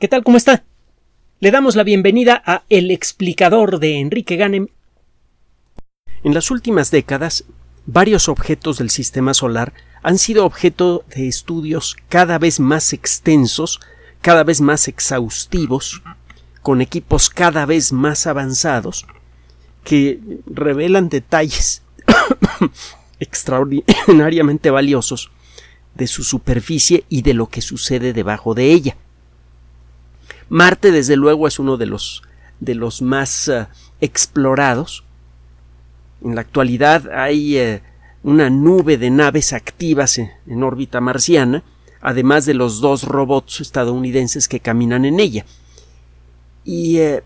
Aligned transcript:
¿Qué 0.00 0.08
tal? 0.08 0.24
¿Cómo 0.24 0.36
está? 0.36 0.64
Le 1.38 1.52
damos 1.52 1.76
la 1.76 1.84
bienvenida 1.84 2.42
a 2.44 2.64
El 2.68 2.90
explicador 2.90 3.78
de 3.78 4.00
Enrique 4.00 4.34
Ganem. 4.34 4.66
En 6.24 6.34
las 6.34 6.50
últimas 6.50 6.90
décadas, 6.90 7.44
varios 7.86 8.28
objetos 8.28 8.78
del 8.78 8.90
sistema 8.90 9.34
solar 9.34 9.72
han 10.02 10.18
sido 10.18 10.46
objeto 10.46 11.04
de 11.14 11.28
estudios 11.28 11.96
cada 12.08 12.40
vez 12.40 12.58
más 12.58 12.92
extensos, 12.92 13.78
cada 14.20 14.42
vez 14.42 14.60
más 14.60 14.88
exhaustivos, 14.88 16.02
con 16.60 16.80
equipos 16.80 17.30
cada 17.30 17.64
vez 17.64 17.92
más 17.92 18.26
avanzados, 18.26 19.06
que 19.84 20.18
revelan 20.46 21.08
detalles 21.08 21.82
extraordinariamente 23.20 24.70
valiosos 24.70 25.30
de 25.94 26.08
su 26.08 26.24
superficie 26.24 27.04
y 27.08 27.22
de 27.22 27.34
lo 27.34 27.46
que 27.46 27.62
sucede 27.62 28.12
debajo 28.12 28.54
de 28.54 28.72
ella. 28.72 28.96
Marte, 30.48 30.90
desde 30.90 31.16
luego, 31.16 31.48
es 31.48 31.58
uno 31.58 31.76
de 31.76 31.86
los, 31.86 32.22
de 32.60 32.74
los 32.74 33.02
más 33.02 33.48
uh, 33.48 33.66
explorados. 34.00 35.04
En 36.22 36.34
la 36.34 36.42
actualidad 36.42 37.10
hay 37.12 37.58
uh, 37.58 37.80
una 38.22 38.50
nube 38.50 38.96
de 38.96 39.10
naves 39.10 39.52
activas 39.52 40.18
en, 40.18 40.30
en, 40.46 40.62
órbita 40.62 41.00
marciana, 41.00 41.62
además 42.00 42.46
de 42.46 42.54
los 42.54 42.80
dos 42.80 43.04
robots 43.04 43.60
estadounidenses 43.60 44.48
que 44.48 44.60
caminan 44.60 45.04
en 45.04 45.20
ella. 45.20 45.44
Y 46.64 47.00
uh, 47.00 47.20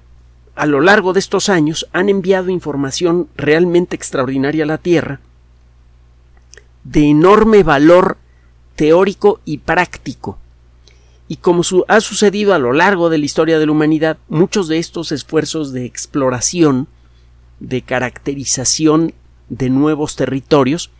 a 0.54 0.66
lo 0.66 0.80
largo 0.80 1.12
de 1.12 1.20
estos 1.20 1.48
años 1.48 1.88
han 1.92 2.08
enviado 2.08 2.50
información 2.50 3.28
realmente 3.36 3.96
extraordinaria 3.96 4.64
a 4.64 4.66
la 4.66 4.78
Tierra, 4.78 5.20
de 6.84 7.10
enorme 7.10 7.62
valor 7.62 8.16
teórico 8.76 9.40
y 9.44 9.58
práctico 9.58 10.38
y 11.28 11.36
como 11.36 11.62
ha 11.88 12.00
sucedido 12.00 12.54
a 12.54 12.58
lo 12.58 12.72
largo 12.72 13.10
de 13.10 13.18
la 13.18 13.26
historia 13.26 13.58
de 13.58 13.66
la 13.66 13.72
humanidad, 13.72 14.16
muchos 14.28 14.66
de 14.66 14.78
estos 14.78 15.12
esfuerzos 15.12 15.72
de 15.72 15.84
exploración, 15.84 16.88
de 17.60 17.82
caracterización 17.82 19.12
de 19.50 19.68
nuevos 19.68 20.16
territorios, 20.16 20.90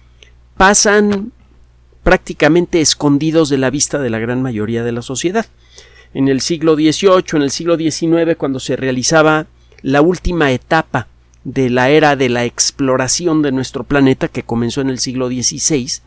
pasan 0.59 1.33
prácticamente 2.03 2.83
escondidos 2.83 3.49
de 3.49 3.59
la 3.59 3.71
vista 3.71 3.99
de 3.99 4.11
la 4.11 4.19
gran 4.19 4.43
mayoría 4.43 4.85
de 4.85 4.93
la 4.93 5.03
sociedad. 5.03 5.47
En 6.13 6.29
el 6.29 6.43
siglo 6.43 6.75
XVIII, 6.75 7.25
en 7.33 7.43
el 7.43 7.51
siglo 7.51 7.77
XIX, 7.79 8.37
cuando 8.37 8.61
se 8.61 8.77
realizaba 8.77 9.47
la 9.83 10.03
última 10.03 10.53
etapa 10.53 11.09
de 11.45 11.71
la 11.71 11.89
era 11.89 12.17
de 12.17 12.29
la 12.29 12.45
exploración 12.45 13.41
de 13.41 13.53
nuestro 13.53 13.85
planeta, 13.85 14.29
que 14.29 14.43
comenzó 14.43 14.83
en 14.83 14.91
el 14.91 14.99
siglo 14.99 15.29
XVI, 15.29 16.03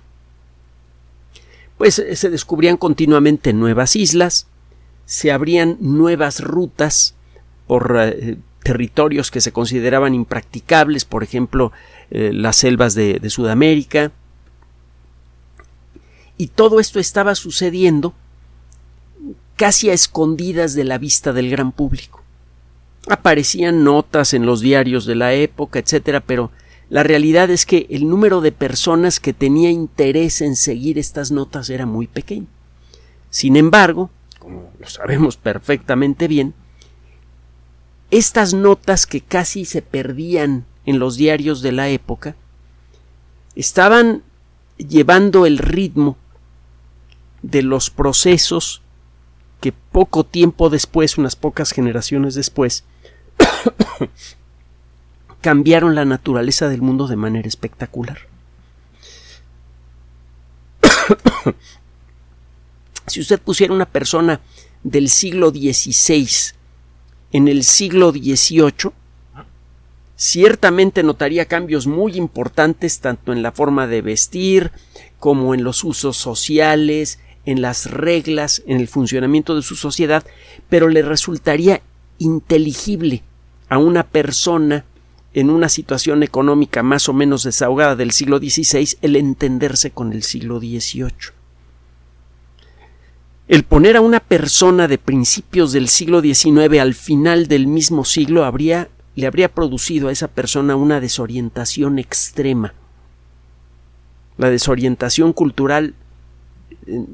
pues 1.81 1.97
eh, 1.97 2.15
se 2.15 2.29
descubrían 2.29 2.77
continuamente 2.77 3.53
nuevas 3.53 3.95
islas, 3.95 4.45
se 5.07 5.31
abrían 5.31 5.77
nuevas 5.79 6.39
rutas 6.39 7.15
por 7.65 7.97
eh, 7.99 8.37
territorios 8.61 9.31
que 9.31 9.41
se 9.41 9.51
consideraban 9.51 10.13
impracticables, 10.13 11.05
por 11.05 11.23
ejemplo, 11.23 11.71
eh, 12.11 12.33
las 12.33 12.57
selvas 12.57 12.93
de, 12.93 13.17
de 13.19 13.29
Sudamérica. 13.31 14.11
Y 16.37 16.49
todo 16.49 16.79
esto 16.79 16.99
estaba 16.99 17.33
sucediendo 17.33 18.13
casi 19.55 19.89
a 19.89 19.93
escondidas 19.93 20.75
de 20.75 20.83
la 20.83 20.99
vista 20.99 21.33
del 21.33 21.49
gran 21.49 21.71
público. 21.71 22.21
Aparecían 23.09 23.83
notas 23.83 24.35
en 24.35 24.45
los 24.45 24.61
diarios 24.61 25.07
de 25.07 25.15
la 25.15 25.33
época, 25.33 25.79
etcétera, 25.79 26.19
pero 26.19 26.51
la 26.91 27.03
realidad 27.03 27.49
es 27.49 27.65
que 27.65 27.87
el 27.89 28.09
número 28.09 28.41
de 28.41 28.51
personas 28.51 29.21
que 29.21 29.31
tenía 29.31 29.69
interés 29.69 30.41
en 30.41 30.57
seguir 30.57 30.99
estas 30.99 31.31
notas 31.31 31.69
era 31.69 31.85
muy 31.85 32.05
pequeño. 32.05 32.47
Sin 33.29 33.55
embargo, 33.55 34.09
como 34.39 34.73
lo 34.77 34.87
sabemos 34.89 35.37
perfectamente 35.37 36.27
bien, 36.27 36.53
estas 38.09 38.53
notas 38.53 39.07
que 39.07 39.21
casi 39.21 39.63
se 39.63 39.81
perdían 39.81 40.65
en 40.85 40.99
los 40.99 41.15
diarios 41.15 41.61
de 41.61 41.71
la 41.71 41.87
época 41.87 42.35
estaban 43.55 44.21
llevando 44.77 45.45
el 45.45 45.59
ritmo 45.59 46.17
de 47.41 47.61
los 47.61 47.89
procesos 47.89 48.81
que 49.61 49.71
poco 49.71 50.25
tiempo 50.25 50.69
después, 50.69 51.17
unas 51.17 51.37
pocas 51.37 51.71
generaciones 51.71 52.35
después, 52.35 52.83
cambiaron 55.41 55.95
la 55.95 56.05
naturaleza 56.05 56.69
del 56.69 56.81
mundo 56.81 57.07
de 57.07 57.15
manera 57.15 57.47
espectacular. 57.47 58.19
si 63.07 63.19
usted 63.19 63.41
pusiera 63.41 63.73
una 63.73 63.85
persona 63.85 64.39
del 64.83 65.09
siglo 65.09 65.49
XVI 65.49 66.53
en 67.31 67.47
el 67.47 67.63
siglo 67.63 68.11
XVIII, 68.11 68.91
ciertamente 70.15 71.03
notaría 71.03 71.45
cambios 71.45 71.87
muy 71.87 72.15
importantes 72.15 72.99
tanto 72.99 73.33
en 73.33 73.41
la 73.41 73.51
forma 73.51 73.87
de 73.87 74.01
vestir 74.01 74.71
como 75.19 75.53
en 75.53 75.63
los 75.63 75.83
usos 75.83 76.17
sociales, 76.17 77.19
en 77.45 77.61
las 77.61 77.89
reglas, 77.89 78.61
en 78.67 78.79
el 78.79 78.87
funcionamiento 78.87 79.55
de 79.55 79.63
su 79.63 79.75
sociedad, 79.75 80.23
pero 80.69 80.89
le 80.89 81.01
resultaría 81.01 81.81
inteligible 82.19 83.23
a 83.69 83.79
una 83.79 84.03
persona 84.03 84.85
en 85.33 85.49
una 85.49 85.69
situación 85.69 86.23
económica 86.23 86.83
más 86.83 87.07
o 87.07 87.13
menos 87.13 87.43
desahogada 87.43 87.95
del 87.95 88.11
siglo 88.11 88.39
XVI 88.39 88.97
el 89.01 89.15
entenderse 89.15 89.91
con 89.91 90.11
el 90.11 90.23
siglo 90.23 90.59
XVIII. 90.59 91.33
El 93.47 93.63
poner 93.63 93.97
a 93.97 94.01
una 94.01 94.19
persona 94.19 94.87
de 94.87 94.97
principios 94.97 95.71
del 95.71 95.87
siglo 95.87 96.21
XIX 96.21 96.79
al 96.79 96.93
final 96.93 97.47
del 97.47 97.67
mismo 97.67 98.05
siglo 98.05 98.45
habría, 98.45 98.89
le 99.15 99.27
habría 99.27 99.53
producido 99.53 100.07
a 100.07 100.11
esa 100.11 100.27
persona 100.27 100.75
una 100.75 101.01
desorientación 101.01 101.99
extrema. 101.99 102.73
La 104.37 104.49
desorientación 104.49 105.33
cultural 105.33 105.95
eh, 106.87 107.05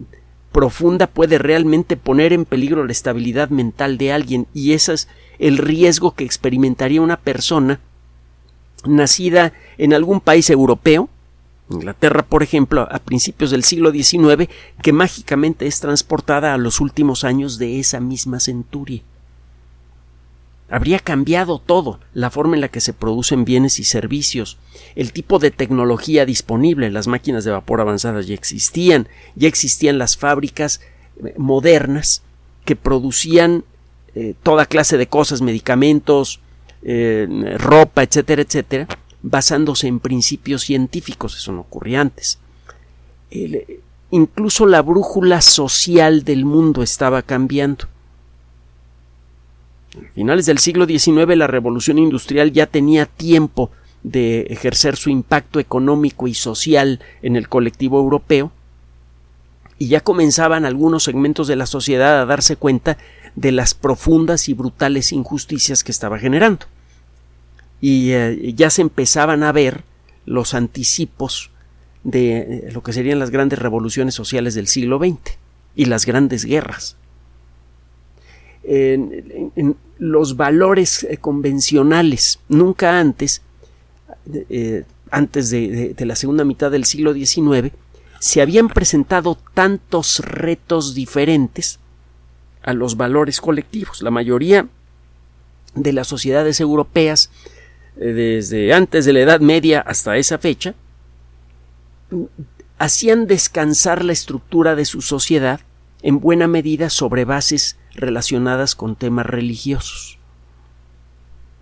profunda 0.52 1.08
puede 1.08 1.38
realmente 1.38 1.98
poner 1.98 2.34
en 2.34 2.46
peligro 2.46 2.86
la 2.86 2.92
estabilidad 2.92 3.50
mental 3.50 3.98
de 3.98 4.12
alguien 4.12 4.48
y 4.54 4.74
ese 4.74 4.94
es 4.94 5.08
el 5.40 5.58
riesgo 5.58 6.14
que 6.14 6.24
experimentaría 6.24 7.02
una 7.02 7.18
persona 7.18 7.80
nacida 8.86 9.54
en 9.78 9.94
algún 9.94 10.22
país 10.22 10.50
europeo, 10.50 11.10
Inglaterra, 11.70 12.24
por 12.24 12.44
ejemplo, 12.44 12.88
a 12.90 13.00
principios 13.00 13.52
del 13.52 13.64
siglo 13.64 13.92
XIX, 13.92 14.50
que 14.82 14.94
mágicamente 14.94 15.68
es 15.68 15.80
transportada 15.80 16.54
a 16.54 16.58
los 16.58 16.80
últimos 16.80 17.24
años 17.24 17.58
de 17.58 17.80
esa 17.80 18.00
misma 18.00 18.40
centuria. 18.40 19.02
Habría 20.70 21.00
cambiado 21.00 21.60
todo, 21.60 22.00
la 22.14 22.30
forma 22.30 22.56
en 22.56 22.62
la 22.62 22.68
que 22.68 22.82
se 22.82 22.94
producen 22.94 23.46
bienes 23.46 23.80
y 23.80 23.86
servicios, 23.86 24.58
el 24.96 25.14
tipo 25.14 25.40
de 25.40 25.52
tecnología 25.52 26.26
disponible, 26.26 26.92
las 26.92 27.08
máquinas 27.08 27.46
de 27.46 27.52
vapor 27.52 27.80
avanzadas 27.80 28.28
ya 28.28 28.34
existían, 28.34 29.08
ya 29.36 29.48
existían 29.48 29.98
las 29.98 30.18
fábricas 30.18 30.82
eh, 31.24 31.34
modernas 31.38 32.22
que 32.66 32.76
producían 32.76 33.64
eh, 34.14 34.36
toda 34.44 34.66
clase 34.66 34.98
de 34.98 35.08
cosas, 35.08 35.42
medicamentos, 35.42 36.42
ropa, 37.58 38.04
etcétera, 38.04 38.42
etcétera, 38.42 38.88
basándose 39.22 39.88
en 39.88 40.00
principios 40.00 40.64
científicos, 40.64 41.36
eso 41.36 41.52
no 41.52 41.62
ocurría 41.62 42.02
antes. 42.02 42.40
incluso 44.10 44.66
la 44.66 44.82
brújula 44.82 45.42
social 45.42 46.24
del 46.24 46.46
mundo 46.46 46.82
estaba 46.82 47.22
cambiando. 47.22 47.86
A 49.96 50.14
finales 50.14 50.46
del 50.46 50.60
siglo 50.60 50.86
XIX 50.86 51.36
la 51.36 51.48
revolución 51.48 51.98
industrial 51.98 52.52
ya 52.52 52.68
tenía 52.68 53.06
tiempo 53.06 53.72
de 54.04 54.42
ejercer 54.50 54.96
su 54.96 55.10
impacto 55.10 55.60
económico 55.60 56.28
y 56.28 56.34
social 56.34 57.02
en 57.22 57.36
el 57.36 57.50
colectivo 57.50 58.00
europeo 58.00 58.52
y 59.80 59.88
ya 59.90 60.02
comenzaban 60.02 60.66
algunos 60.66 61.04
segmentos 61.04 61.48
de 61.48 61.56
la 61.56 61.66
sociedad 61.66 62.22
a 62.22 62.26
darse 62.26 62.56
cuenta 62.56 62.98
de 63.38 63.52
las 63.52 63.76
profundas 63.76 64.50
y 64.50 64.54
brutales 64.54 65.12
injusticias 65.12 65.84
que 65.84 65.92
estaba 65.92 66.18
generando. 66.18 66.66
Y 67.80 68.12
eh, 68.12 68.54
ya 68.56 68.72
se 68.72 68.82
empezaban 68.82 69.44
a 69.44 69.52
ver 69.52 69.84
los 70.26 70.56
anticipos 70.56 71.52
de 72.04 72.38
eh, 72.40 72.72
lo 72.72 72.82
que 72.82 72.94
serían 72.94 73.20
las 73.20 73.30
grandes 73.30 73.60
revoluciones 73.60 74.16
sociales 74.16 74.56
del 74.56 74.68
siglo 74.68 74.98
XX 74.98 75.38
y 75.76 75.86
las 75.86 76.08
grandes 76.08 76.46
guerras. 76.46 76.98
En, 78.64 79.78
los 80.00 80.36
valores 80.36 81.04
eh, 81.04 81.18
convencionales, 81.18 82.40
nunca 82.50 83.00
antes, 83.00 83.42
antes 85.12 85.50
de, 85.52 85.94
de 85.96 86.06
la 86.06 86.16
segunda 86.16 86.44
mitad 86.44 86.72
del 86.72 86.86
siglo 86.86 87.14
XIX, 87.14 87.72
se 88.20 88.42
habían 88.42 88.68
presentado 88.68 89.38
tantos 89.54 90.20
retos 90.20 90.96
diferentes 90.96 91.80
a 92.68 92.74
los 92.74 92.98
valores 92.98 93.40
colectivos. 93.40 94.02
La 94.02 94.12
mayoría 94.12 94.68
de 95.74 95.94
las 95.94 96.08
sociedades 96.08 96.60
europeas, 96.60 97.32
eh, 97.96 98.08
desde 98.08 98.74
antes 98.74 99.06
de 99.06 99.14
la 99.14 99.22
Edad 99.22 99.40
Media 99.40 99.80
hasta 99.80 100.18
esa 100.18 100.38
fecha, 100.38 100.76
hacían 102.78 103.26
descansar 103.26 104.04
la 104.04 104.12
estructura 104.12 104.76
de 104.76 104.84
su 104.84 105.02
sociedad 105.02 105.62
en 106.02 106.20
buena 106.20 106.48
medida 106.48 106.90
sobre 106.90 107.24
bases 107.24 107.78
relacionadas 107.94 108.76
con 108.76 108.98
temas 108.98 109.26
religiosos. 109.26 110.20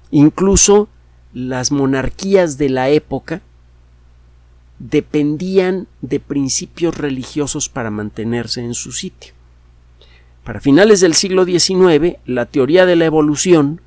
Incluso 0.10 0.90
las 1.34 1.72
monarquías 1.72 2.58
de 2.58 2.70
la 2.70 2.90
época 2.90 3.44
dependían 4.80 5.88
de 6.02 6.20
principios 6.20 6.98
religiosos 6.98 7.70
para 7.70 7.92
mantenerse 7.92 8.62
en 8.62 8.74
su 8.74 8.92
sitio. 8.92 9.35
Para 10.46 10.62
finales 10.62 11.00
del 11.00 11.16
siglo 11.16 11.44
XIX, 11.44 12.18
la 12.28 12.46
teoría 12.46 12.86
de 12.86 12.96
la 12.96 13.06
evolución, 13.06 13.82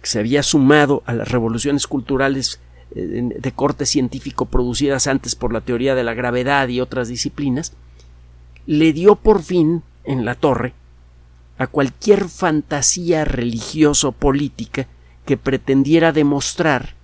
que 0.00 0.08
se 0.08 0.18
había 0.18 0.42
sumado 0.42 1.04
a 1.06 1.12
las 1.12 1.28
revoluciones 1.28 1.86
culturales 1.86 2.60
eh, 2.90 3.30
de 3.38 3.52
corte 3.52 3.86
científico 3.86 4.46
producidas 4.46 5.06
antes 5.06 5.36
por 5.36 5.52
la 5.52 5.60
teoría 5.60 5.94
de 5.94 6.02
la 6.02 6.12
gravedad 6.12 6.66
y 6.66 6.80
otras 6.80 7.06
disciplinas, 7.06 7.72
le 8.66 8.92
dio 8.92 9.14
por 9.14 9.44
fin 9.44 9.84
en 10.02 10.24
la 10.24 10.34
torre 10.34 10.74
a 11.56 11.68
cualquier 11.68 12.28
fantasía 12.28 13.24
religioso 13.24 14.10
política 14.10 14.88
que 15.24 15.36
pretendiera 15.36 16.10
demostrar 16.10 16.96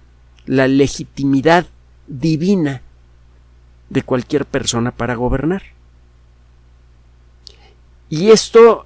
la 0.45 0.67
legitimidad 0.67 1.67
divina 2.09 2.83
de 3.91 4.03
cualquier 4.03 4.45
persona 4.45 4.91
para 4.91 5.15
gobernar. 5.15 5.63
Y 8.13 8.31
esto 8.31 8.85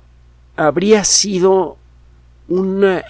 habría 0.54 1.02
sido 1.02 1.78
un 2.46 3.02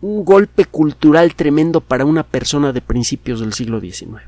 golpe 0.00 0.64
cultural 0.64 1.34
tremendo 1.34 1.82
para 1.82 2.06
una 2.06 2.22
persona 2.22 2.72
de 2.72 2.80
principios 2.80 3.40
del 3.40 3.52
siglo 3.52 3.80
XIX. 3.80 4.22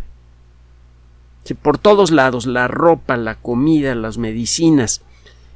por 1.62 1.78
todos 1.78 2.10
lados, 2.10 2.44
la 2.44 2.68
ropa, 2.68 3.16
la 3.16 3.36
comida, 3.36 3.94
las 3.94 4.18
medicinas, 4.18 5.00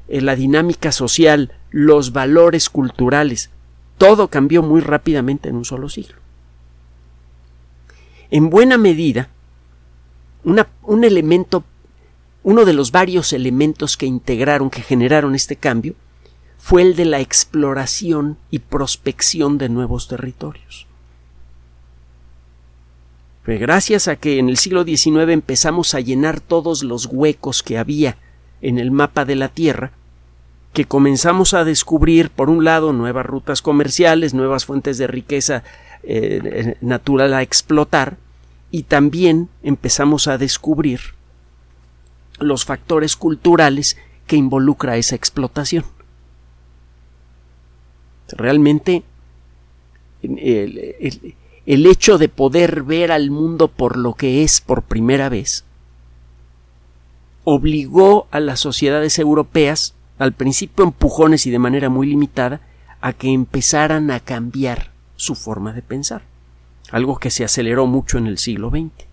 eh, 0.09 0.23
la 0.23 0.37
dinámica 0.37 0.91
social, 0.91 1.53
los 1.71 2.15
valores 2.15 2.71
culturales, 2.71 3.51
todo 3.99 4.29
cambió 4.29 4.63
muy 4.63 4.81
rápidamente 4.81 5.51
en 5.51 5.57
un 5.57 5.67
solo 5.67 5.91
siglo 5.91 6.17
en 8.31 8.51
buena 8.51 8.79
medida, 8.79 9.29
un 10.45 11.05
elemento, 11.05 11.65
uno 12.47 12.65
de 12.65 12.75
los 12.75 12.93
varios 12.93 13.33
elementos 13.33 13.97
que 13.97 14.07
integraron, 14.07 14.71
que 14.71 14.81
generaron 14.81 15.35
este 15.35 15.57
cambio, 15.57 15.97
fue 16.59 16.83
el 16.83 16.95
de 16.95 17.05
la 17.05 17.19
exploración 17.19 18.39
y 18.53 18.61
prospección 18.61 19.59
de 19.59 19.69
nuevos 19.69 20.07
territorios. 20.07 20.87
Fue 23.43 23.59
gracias 23.59 24.07
a 24.07 24.15
que 24.15 24.39
en 24.39 24.49
el 24.49 24.59
siglo 24.59 24.85
XIX 24.85 25.31
empezamos 25.31 25.93
a 25.95 26.01
llenar 26.01 26.39
todos 26.39 26.85
los 26.85 27.07
huecos 27.07 27.65
que 27.65 27.79
había 27.79 28.17
en 28.63 28.79
el 28.79 28.93
mapa 28.93 29.25
de 29.25 29.35
la 29.35 29.49
Tierra, 29.49 29.91
que 30.73 30.85
comenzamos 30.85 31.53
a 31.53 31.65
descubrir, 31.65 32.31
por 32.31 32.49
un 32.49 32.63
lado, 32.63 32.93
nuevas 32.93 33.27
rutas 33.27 33.61
comerciales, 33.61 34.35
nuevas 34.35 34.67
fuentes 34.67 34.99
de 34.99 35.09
riqueza 35.09 35.65
eh, 36.05 36.77
natural 36.81 37.35
a 37.35 37.43
explotar 37.43 38.19
y 38.71 38.85
también 38.85 39.49
empezamos 39.65 40.29
a 40.29 40.39
descubrir 40.39 41.16
los 42.39 42.65
factores 42.65 43.17
culturales 43.17 43.97
que 44.27 44.37
involucra 44.37 44.97
esa 44.97 45.15
explotación. 45.15 45.85
Realmente 48.29 49.05
el, 50.23 51.35
el, 51.67 51.87
hecho 51.87 52.19
de 52.19 52.29
poder 52.29 52.83
ver 52.83 53.13
al 53.13 53.31
mundo 53.31 53.69
por 53.69 53.97
lo 53.97 54.15
que 54.15 54.43
es 54.43 54.61
por 54.61 54.83
primera 54.83 55.29
vez 55.29 55.65
obligó 57.45 58.27
a 58.33 58.41
las 58.41 58.59
sociedades 58.59 59.21
europeas, 59.21 59.95
al 60.19 60.33
principio 60.33 60.85
empujones 60.85 61.47
y 61.47 61.53
de 61.53 61.61
manera 61.61 61.89
muy 61.89 62.09
limitada, 62.09 62.61
a 63.01 63.13
que 63.13 63.33
empezaran 63.33 64.11
a 64.11 64.19
cambiar 64.19 64.91
su 65.15 65.37
forma 65.37 65.73
de 65.73 65.83
pensar, 65.83 66.23
algo 66.91 67.19
que 67.19 67.31
se 67.31 67.45
aceleró 67.45 67.87
mucho 67.87 68.19
en 68.19 68.27
el 68.27 68.39
siglo 68.39 68.71
XX 68.71 69.06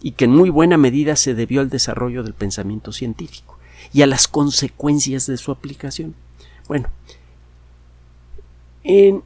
y 0.00 0.12
que 0.12 0.26
en 0.26 0.32
muy 0.32 0.50
buena 0.50 0.76
medida 0.76 1.16
se 1.16 1.34
debió 1.34 1.60
al 1.60 1.70
desarrollo 1.70 2.22
del 2.22 2.34
pensamiento 2.34 2.92
científico 2.92 3.58
y 3.92 4.02
a 4.02 4.06
las 4.06 4.28
consecuencias 4.28 5.26
de 5.26 5.36
su 5.36 5.52
aplicación. 5.52 6.14
Bueno, 6.68 6.88
en 8.84 9.22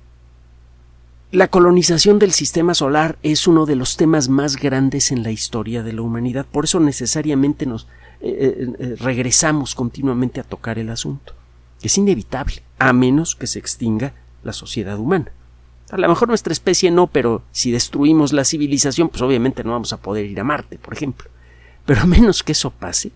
la 1.33 1.49
colonización 1.49 2.19
del 2.19 2.33
sistema 2.33 2.75
solar 2.75 3.19
es 3.23 3.47
uno 3.47 3.67
de 3.67 3.77
los 3.77 3.97
temas 3.97 4.29
más 4.29 4.57
grandes 4.57 5.13
en 5.13 5.23
la 5.23 5.31
historia 5.31 5.83
de 5.83 5.93
la 5.93 6.03
humanidad, 6.03 6.47
por 6.51 6.65
eso 6.65 6.81
necesariamente 6.81 7.67
nos 7.67 7.87
eh, 8.21 8.67
eh, 8.69 8.73
eh, 8.79 8.97
regresamos 8.99 9.75
continuamente 9.75 10.41
a 10.41 10.45
tocar 10.45 10.79
el 10.79 10.91
asunto. 10.91 11.35
Es 11.83 11.97
inevitable, 11.97 12.63
a 12.79 12.93
menos 12.93 13.37
que 13.37 13.47
se 13.47 13.59
extinga 13.59 14.13
la 14.43 14.53
sociedad 14.53 14.99
humana. 14.99 15.33
A 15.91 15.97
lo 15.97 16.09
mejor 16.09 16.29
nuestra 16.29 16.53
especie 16.53 16.91
no, 16.91 17.09
pero 17.09 17.43
si 17.51 17.73
destruimos 17.73 18.33
la 18.33 18.45
civilización, 18.45 19.09
pues 19.09 19.23
obviamente 19.23 19.65
no 19.65 19.73
vamos 19.73 19.93
a 19.93 19.97
poder 19.97 20.27
ir 20.27 20.39
a 20.39 20.45
Marte, 20.45 20.79
por 20.79 20.95
ejemplo. 20.95 21.29
Pero 21.85 22.03
a 22.03 22.07
menos 22.07 22.43
que 22.43 22.53
eso 22.53 22.71
pase, 22.71 23.11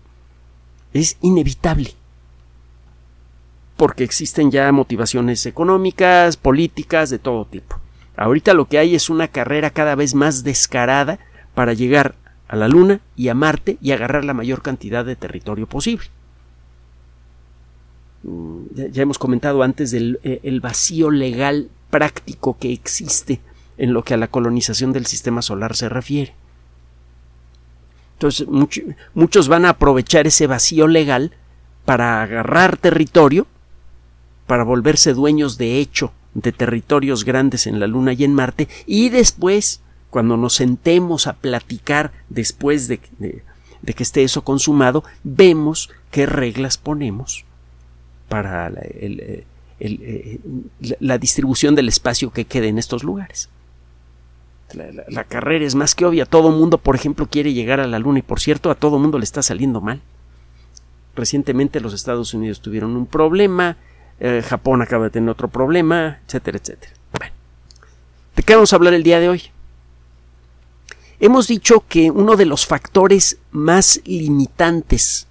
es 0.93 1.17
inevitable. 1.21 1.93
Porque 3.77 4.03
existen 4.03 4.51
ya 4.51 4.71
motivaciones 4.71 5.45
económicas, 5.45 6.35
políticas, 6.37 7.09
de 7.09 7.19
todo 7.19 7.45
tipo. 7.45 7.79
Ahorita 8.17 8.53
lo 8.53 8.67
que 8.67 8.77
hay 8.77 8.95
es 8.95 9.09
una 9.09 9.27
carrera 9.29 9.69
cada 9.69 9.95
vez 9.95 10.13
más 10.13 10.43
descarada 10.43 11.19
para 11.53 11.73
llegar 11.73 12.15
a 12.47 12.55
la 12.55 12.67
Luna 12.67 12.99
y 13.15 13.29
a 13.29 13.33
Marte 13.35 13.77
y 13.81 13.91
agarrar 13.91 14.25
la 14.25 14.33
mayor 14.33 14.61
cantidad 14.61 15.05
de 15.05 15.15
territorio 15.15 15.67
posible. 15.67 16.07
Mm, 18.23 18.91
ya 18.91 19.03
hemos 19.03 19.19
comentado 19.19 19.63
antes 19.63 19.91
del 19.91 20.19
eh, 20.23 20.59
vacío 20.61 21.11
legal 21.11 21.69
práctico 21.95 22.57
que 22.57 22.73
existe 22.73 23.39
en 23.77 23.93
lo 23.93 24.03
que 24.03 24.13
a 24.13 24.17
la 24.17 24.27
colonización 24.27 24.91
del 24.91 25.05
sistema 25.05 25.41
solar 25.41 25.77
se 25.77 25.87
refiere. 25.87 26.35
Entonces, 28.15 28.45
muchos 29.13 29.47
van 29.47 29.63
a 29.63 29.69
aprovechar 29.69 30.27
ese 30.27 30.45
vacío 30.45 30.87
legal 30.87 31.31
para 31.85 32.21
agarrar 32.21 32.75
territorio, 32.75 33.47
para 34.45 34.65
volverse 34.65 35.13
dueños 35.13 35.57
de 35.57 35.79
hecho 35.79 36.11
de 36.33 36.51
territorios 36.51 37.23
grandes 37.23 37.65
en 37.65 37.79
la 37.79 37.87
Luna 37.87 38.11
y 38.11 38.25
en 38.25 38.33
Marte, 38.33 38.67
y 38.85 39.07
después, 39.07 39.79
cuando 40.09 40.35
nos 40.35 40.55
sentemos 40.55 41.27
a 41.27 41.33
platicar 41.37 42.11
después 42.27 42.89
de, 42.89 42.99
que 42.99 44.03
esté 44.03 44.23
eso 44.23 44.43
consumado, 44.43 45.05
vemos 45.23 45.91
qué 46.11 46.25
reglas 46.25 46.77
ponemos 46.77 47.45
para 48.27 48.67
el, 48.67 49.45
eh, 49.79 50.39
la 50.99 51.17
distribución 51.17 51.75
del 51.75 51.89
espacio 51.89 52.31
que 52.31 52.45
quede 52.45 52.67
en 52.67 52.77
estos 52.77 53.03
lugares. 53.03 53.49
La, 54.73 55.23
carrera 55.23 55.65
es 55.65 55.75
más 55.75 55.95
que 55.95 56.05
obvia. 56.05 56.25
Todo 56.25 56.51
mundo, 56.51 56.77
por 56.77 56.95
ejemplo, 56.95 57.27
quiere 57.27 57.53
llegar 57.53 57.79
a 57.79 57.87
la 57.87 57.99
Luna 57.99 58.19
y, 58.19 58.23
por 58.23 58.39
cierto, 58.39 58.71
a 58.71 58.75
todo 58.75 58.99
mundo 58.99 59.19
le 59.19 59.23
está 59.23 59.41
saliendo 59.41 59.79
mal. 59.79 60.01
Recientemente 61.15 61.79
los 61.79 61.93
Estados 61.93 62.33
Unidos 62.33 62.61
tuvieron 62.61 62.95
un 62.95 63.05
problema, 63.05 63.77
eh, 64.19 64.43
Japón 64.45 64.81
acaba 64.81 65.05
de 65.05 65.11
tener 65.11 65.29
otro 65.29 65.47
problema, 65.47 66.19
etcétera, 66.25 66.57
etcétera. 66.57 66.93
Bueno, 67.17 67.33
¿de 68.35 68.43
qué 68.43 68.55
vamos 68.55 68.73
a 68.73 68.75
hablar 68.75 68.93
el 68.93 69.03
día 69.03 69.19
de 69.19 69.29
hoy? 69.29 69.43
Hemos 71.19 71.47
dicho 71.47 71.85
que 71.87 72.11
uno 72.11 72.35
de 72.35 72.45
los 72.45 72.65
factores 72.65 73.37
más 73.51 74.01
limitantes 74.03 75.27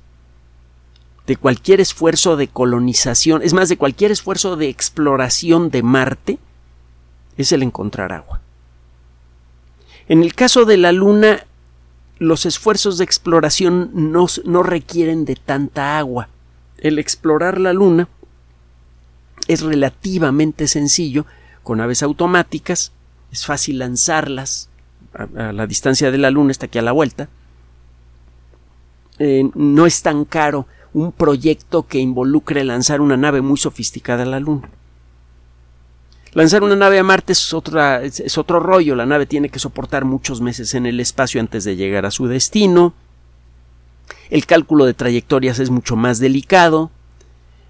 de 1.26 1.36
cualquier 1.36 1.80
esfuerzo 1.80 2.36
de 2.36 2.48
colonización, 2.48 3.42
es 3.42 3.54
más, 3.54 3.68
de 3.68 3.78
cualquier 3.78 4.10
esfuerzo 4.10 4.56
de 4.56 4.68
exploración 4.68 5.70
de 5.70 5.82
Marte, 5.82 6.38
es 7.36 7.52
el 7.52 7.62
encontrar 7.62 8.12
agua. 8.12 8.40
En 10.06 10.22
el 10.22 10.34
caso 10.34 10.66
de 10.66 10.76
la 10.76 10.92
Luna, 10.92 11.46
los 12.18 12.44
esfuerzos 12.46 12.98
de 12.98 13.04
exploración 13.04 13.90
no, 13.92 14.26
no 14.44 14.62
requieren 14.62 15.24
de 15.24 15.36
tanta 15.36 15.98
agua. 15.98 16.28
El 16.78 16.98
explorar 16.98 17.58
la 17.58 17.72
Luna 17.72 18.08
es 19.48 19.62
relativamente 19.62 20.68
sencillo, 20.68 21.24
con 21.62 21.80
aves 21.80 22.02
automáticas, 22.02 22.92
es 23.32 23.46
fácil 23.46 23.78
lanzarlas 23.78 24.68
a, 25.14 25.52
la 25.52 25.66
distancia 25.66 26.10
de 26.10 26.18
la 26.18 26.30
Luna, 26.30 26.52
está 26.52 26.66
aquí 26.66 26.78
a 26.78 26.82
la 26.82 26.92
vuelta, 26.92 27.28
eh, 29.18 29.48
no 29.54 29.86
es 29.86 30.02
tan 30.02 30.24
caro 30.24 30.66
un 30.94 31.12
proyecto 31.12 31.86
que 31.86 31.98
involucre 31.98 32.64
lanzar 32.64 33.00
una 33.00 33.16
nave 33.16 33.42
muy 33.42 33.58
sofisticada 33.58 34.22
a 34.22 34.26
la 34.26 34.40
Luna. 34.40 34.70
Lanzar 36.32 36.62
una 36.62 36.76
nave 36.76 36.98
a 36.98 37.04
Marte 37.04 37.32
es, 37.32 37.52
es, 38.20 38.38
otro 38.38 38.60
rollo. 38.60 38.94
La 38.96 39.06
nave 39.06 39.26
tiene 39.26 39.50
que 39.50 39.58
soportar 39.58 40.04
muchos 40.04 40.40
meses 40.40 40.74
en 40.74 40.86
el 40.86 40.98
espacio 40.98 41.40
antes 41.40 41.64
de 41.64 41.76
llegar 41.76 42.06
a 42.06 42.10
su 42.10 42.26
destino. 42.26 42.94
El 44.30 44.46
cálculo 44.46 44.84
de 44.84 44.94
trayectorias 44.94 45.58
es 45.58 45.70
mucho 45.70 45.94
más 45.94 46.18
delicado. 46.18 46.90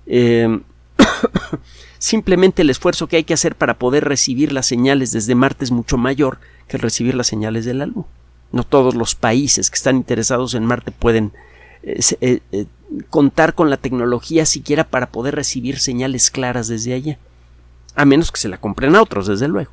Eh, 0.07 0.61
simplemente 1.99 2.63
el 2.63 2.71
esfuerzo 2.71 3.07
que 3.07 3.17
hay 3.17 3.25
que 3.25 3.35
hacer 3.35 3.55
para 3.55 3.79
poder 3.79 4.05
recibir 4.05 4.53
las 4.53 4.67
señales 4.67 5.13
desde 5.13 5.35
Marte 5.35 5.65
es 5.65 5.71
mucho 5.71 5.99
mayor 5.99 6.39
que 6.69 6.79
recibir 6.79 7.15
las 7.15 7.27
señales 7.27 7.65
de 7.65 7.75
la 7.75 7.87
Luna. 7.87 8.07
No 8.53 8.65
todos 8.65 8.95
los 8.95 9.15
países 9.15 9.71
que 9.71 9.77
están 9.77 9.97
interesados 9.97 10.55
en 10.55 10.65
Marte 10.65 10.91
pueden 10.91 11.33
eh, 11.83 12.41
eh, 12.51 12.67
contar 13.11 13.55
con 13.55 13.71
la 13.71 13.77
tecnología 13.77 14.47
siquiera 14.47 14.85
para 14.85 15.11
poder 15.11 15.35
recibir 15.35 15.79
señales 15.79 16.31
claras 16.31 16.69
desde 16.69 16.95
allá. 16.95 17.19
A 17.95 18.05
menos 18.05 18.33
que 18.33 18.41
se 18.41 18.49
la 18.49 18.59
compren 18.59 18.97
a 18.97 19.03
otros, 19.03 19.27
desde 19.27 19.49
luego. 19.49 19.71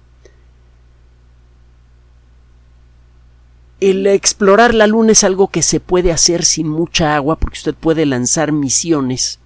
El 3.79 4.05
explorar 4.05 4.75
la 4.75 4.85
Luna 4.85 5.13
es 5.13 5.23
algo 5.23 5.47
que 5.47 5.63
se 5.63 5.79
puede 5.79 6.11
hacer 6.11 6.45
sin 6.45 6.69
mucha 6.69 7.15
agua 7.15 7.37
porque 7.37 7.57
usted 7.57 7.73
puede 7.73 8.05
lanzar 8.05 8.51
misiones 8.51 9.39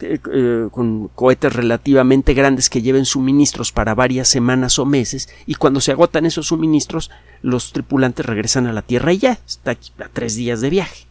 eh, 0.00 0.18
eh, 0.32 0.68
con 0.72 1.06
cohetes 1.14 1.52
relativamente 1.52 2.34
grandes 2.34 2.68
que 2.68 2.82
lleven 2.82 3.04
suministros 3.04 3.70
para 3.70 3.94
varias 3.94 4.28
semanas 4.28 4.80
o 4.80 4.86
meses 4.86 5.28
y 5.46 5.54
cuando 5.54 5.80
se 5.80 5.92
agotan 5.92 6.26
esos 6.26 6.48
suministros 6.48 7.12
los 7.42 7.72
tripulantes 7.72 8.26
regresan 8.26 8.66
a 8.66 8.72
la 8.72 8.82
Tierra 8.82 9.12
y 9.12 9.18
ya 9.18 9.38
está 9.46 9.70
aquí 9.70 9.92
a 10.04 10.08
tres 10.08 10.34
días 10.34 10.60
de 10.60 10.70
viaje. 10.70 11.06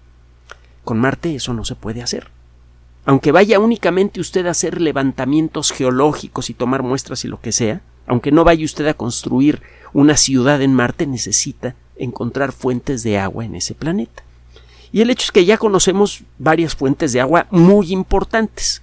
Con 0.83 0.99
Marte 0.99 1.35
eso 1.35 1.53
no 1.53 1.65
se 1.65 1.75
puede 1.75 2.01
hacer. 2.01 2.29
Aunque 3.05 3.31
vaya 3.31 3.59
únicamente 3.59 4.21
usted 4.21 4.45
a 4.45 4.51
hacer 4.51 4.79
levantamientos 4.81 5.71
geológicos 5.71 6.49
y 6.49 6.53
tomar 6.53 6.83
muestras 6.83 7.25
y 7.25 7.27
lo 7.27 7.41
que 7.41 7.51
sea, 7.51 7.81
aunque 8.07 8.31
no 8.31 8.43
vaya 8.43 8.65
usted 8.65 8.87
a 8.87 8.93
construir 8.93 9.61
una 9.93 10.17
ciudad 10.17 10.61
en 10.61 10.73
Marte, 10.73 11.05
necesita 11.05 11.75
encontrar 11.95 12.51
fuentes 12.51 13.03
de 13.03 13.19
agua 13.19 13.45
en 13.45 13.55
ese 13.55 13.75
planeta. 13.75 14.23
Y 14.91 15.01
el 15.01 15.09
hecho 15.09 15.25
es 15.25 15.31
que 15.31 15.45
ya 15.45 15.57
conocemos 15.57 16.23
varias 16.37 16.75
fuentes 16.75 17.13
de 17.13 17.21
agua 17.21 17.47
muy 17.49 17.91
importantes. 17.91 18.81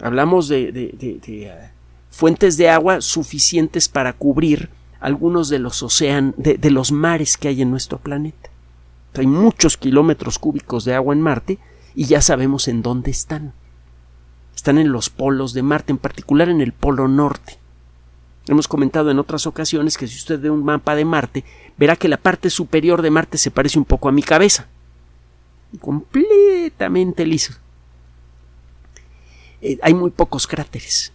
Hablamos 0.00 0.48
de, 0.48 1.20
uh, 1.22 1.66
fuentes 2.10 2.56
de 2.56 2.68
agua 2.68 3.00
suficientes 3.00 3.88
para 3.88 4.12
cubrir 4.12 4.68
algunos 5.00 5.48
de 5.48 5.58
los 5.58 5.82
océanos, 5.82 6.34
de, 6.36 6.70
los 6.70 6.90
mares 6.92 7.36
que 7.36 7.48
hay 7.48 7.62
en 7.62 7.70
nuestro 7.70 7.98
planeta. 7.98 8.50
Hay 9.18 9.26
muchos 9.26 9.76
kilómetros 9.76 10.38
cúbicos 10.38 10.84
de 10.84 10.94
agua 10.94 11.14
en 11.14 11.22
Marte 11.22 11.58
y 11.94 12.04
ya 12.04 12.20
sabemos 12.20 12.68
en 12.68 12.82
dónde 12.82 13.10
están. 13.10 13.54
Están 14.54 14.78
en 14.78 14.92
los 14.92 15.10
polos 15.10 15.52
de 15.52 15.62
Marte, 15.62 15.92
en 15.92 15.98
particular 15.98 16.48
en 16.48 16.60
el 16.60 16.72
polo 16.72 17.08
norte. 17.08 17.58
Hemos 18.48 18.68
comentado 18.68 19.10
en 19.10 19.18
otras 19.18 19.46
ocasiones 19.46 19.96
que 19.96 20.06
si 20.06 20.16
usted 20.16 20.40
ve 20.40 20.50
un 20.50 20.64
mapa 20.64 20.94
de 20.94 21.04
Marte, 21.04 21.44
verá 21.76 21.96
que 21.96 22.08
la 22.08 22.16
parte 22.16 22.50
superior 22.50 23.02
de 23.02 23.10
Marte 23.10 23.38
se 23.38 23.50
parece 23.50 23.78
un 23.78 23.84
poco 23.84 24.08
a 24.08 24.12
mi 24.12 24.22
cabeza. 24.22 24.68
Completamente 25.80 27.26
liso. 27.26 27.54
Eh, 29.60 29.78
hay 29.82 29.94
muy 29.94 30.10
pocos 30.10 30.46
cráteres. 30.46 31.12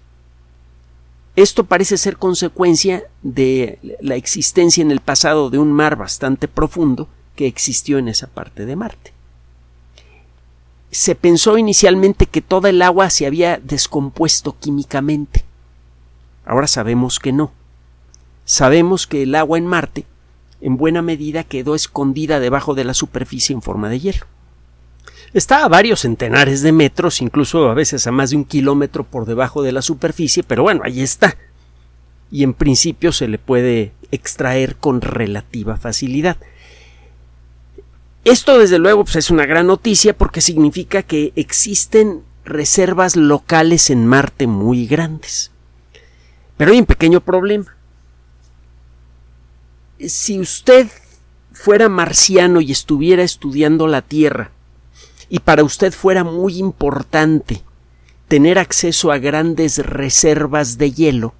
Esto 1.35 1.63
parece 1.63 1.97
ser 1.97 2.17
consecuencia 2.17 3.03
de 3.21 3.97
la 4.01 4.15
existencia 4.15 4.81
en 4.81 4.91
el 4.91 4.99
pasado 4.99 5.49
de 5.49 5.57
un 5.57 5.71
mar 5.71 5.95
bastante 5.95 6.49
profundo 6.49 7.07
que 7.35 7.47
existió 7.47 7.97
en 7.97 8.07
esa 8.07 8.27
parte 8.27 8.65
de 8.65 8.75
Marte. 8.75 9.13
Se 10.91 11.15
pensó 11.15 11.57
inicialmente 11.57 12.25
que 12.25 12.41
toda 12.41 12.69
el 12.69 12.81
agua 12.81 13.09
se 13.09 13.25
había 13.25 13.57
descompuesto 13.57 14.57
químicamente 14.59 15.45
Ahora 16.45 16.67
sabemos 16.67 17.19
que 17.19 17.31
no. 17.31 17.51
Sabemos 18.45 19.07
que 19.07 19.23
el 19.23 19.35
agua 19.35 19.57
en 19.57 19.67
Marte 19.67 20.05
en 20.59 20.77
buena 20.77 21.01
medida 21.01 21.43
quedó 21.43 21.75
escondida 21.75 22.39
debajo 22.39 22.75
de 22.75 22.83
la 22.83 22.93
superficie 22.93 23.53
en 23.53 23.61
forma 23.61 23.89
de 23.89 23.99
hielo. 23.99 24.25
Está 25.33 25.63
a 25.63 25.69
varios 25.69 26.01
centenares 26.01 26.61
de 26.61 26.71
metros, 26.71 27.21
incluso 27.21 27.69
a 27.69 27.73
veces 27.73 28.05
a 28.05 28.11
más 28.11 28.31
de 28.31 28.35
un 28.35 28.43
kilómetro 28.43 29.05
por 29.05 29.25
debajo 29.25 29.63
de 29.63 29.71
la 29.71 29.81
superficie, 29.81 30.43
pero 30.43 30.63
bueno, 30.63 30.81
ahí 30.83 31.01
está. 31.01 31.37
Y 32.29 32.43
en 32.43 32.53
principio 32.53 33.11
se 33.11 33.27
le 33.27 33.37
puede 33.37 33.93
extraer 34.11 34.75
con 34.75 35.01
relativa 35.01 35.77
facilidad. 35.77 36.37
Esto 38.23 38.59
desde 38.59 38.77
luego 38.77 39.03
pues, 39.03 39.15
es 39.15 39.31
una 39.31 39.45
gran 39.45 39.67
noticia 39.67 40.15
porque 40.15 40.41
significa 40.41 41.01
que 41.01 41.33
existen 41.35 42.23
reservas 42.45 43.15
locales 43.15 43.89
en 43.89 44.05
Marte 44.05 44.47
muy 44.47 44.85
grandes. 44.85 45.51
Pero 46.57 46.71
hay 46.71 46.79
un 46.79 46.85
pequeño 46.85 47.21
problema. 47.21 47.75
Si 49.99 50.39
usted 50.39 50.87
fuera 51.51 51.89
marciano 51.89 52.61
y 52.61 52.71
estuviera 52.71 53.23
estudiando 53.23 53.87
la 53.87 54.01
Tierra, 54.01 54.51
y 55.29 55.39
para 55.39 55.63
usted 55.63 55.93
fuera 55.93 56.23
muy 56.23 56.57
importante 56.57 57.63
tener 58.27 58.59
acceso 58.59 59.11
a 59.11 59.17
grandes 59.17 59.77
reservas 59.77 60.77
de 60.77 60.91
hielo, 60.91 61.33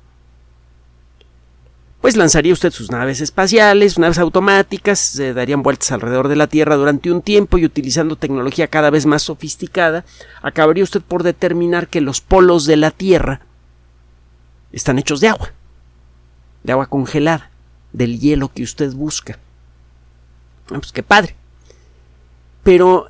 pues 2.01 2.17
lanzaría 2.17 2.51
usted 2.51 2.71
sus 2.71 2.89
naves 2.89 3.21
espaciales, 3.21 3.99
naves 3.99 4.17
automáticas, 4.17 4.97
se 4.97 5.35
darían 5.35 5.61
vueltas 5.61 5.91
alrededor 5.91 6.27
de 6.29 6.35
la 6.35 6.47
Tierra 6.47 6.75
durante 6.75 7.11
un 7.11 7.21
tiempo 7.21 7.59
y 7.59 7.65
utilizando 7.65 8.15
tecnología 8.15 8.67
cada 8.67 8.89
vez 8.89 9.05
más 9.05 9.21
sofisticada, 9.21 10.03
acabaría 10.41 10.83
usted 10.83 11.01
por 11.01 11.21
determinar 11.21 11.87
que 11.87 12.01
los 12.01 12.19
polos 12.19 12.65
de 12.65 12.75
la 12.75 12.89
Tierra 12.89 13.41
están 14.71 14.97
hechos 14.97 15.21
de 15.21 15.27
agua, 15.27 15.53
de 16.63 16.71
agua 16.71 16.87
congelada, 16.87 17.51
del 17.93 18.19
hielo 18.19 18.51
que 18.51 18.63
usted 18.63 18.91
busca. 18.93 19.37
Ah, 20.71 20.79
pues 20.79 20.91
qué 20.91 21.03
padre. 21.03 21.35
Pero 22.63 23.09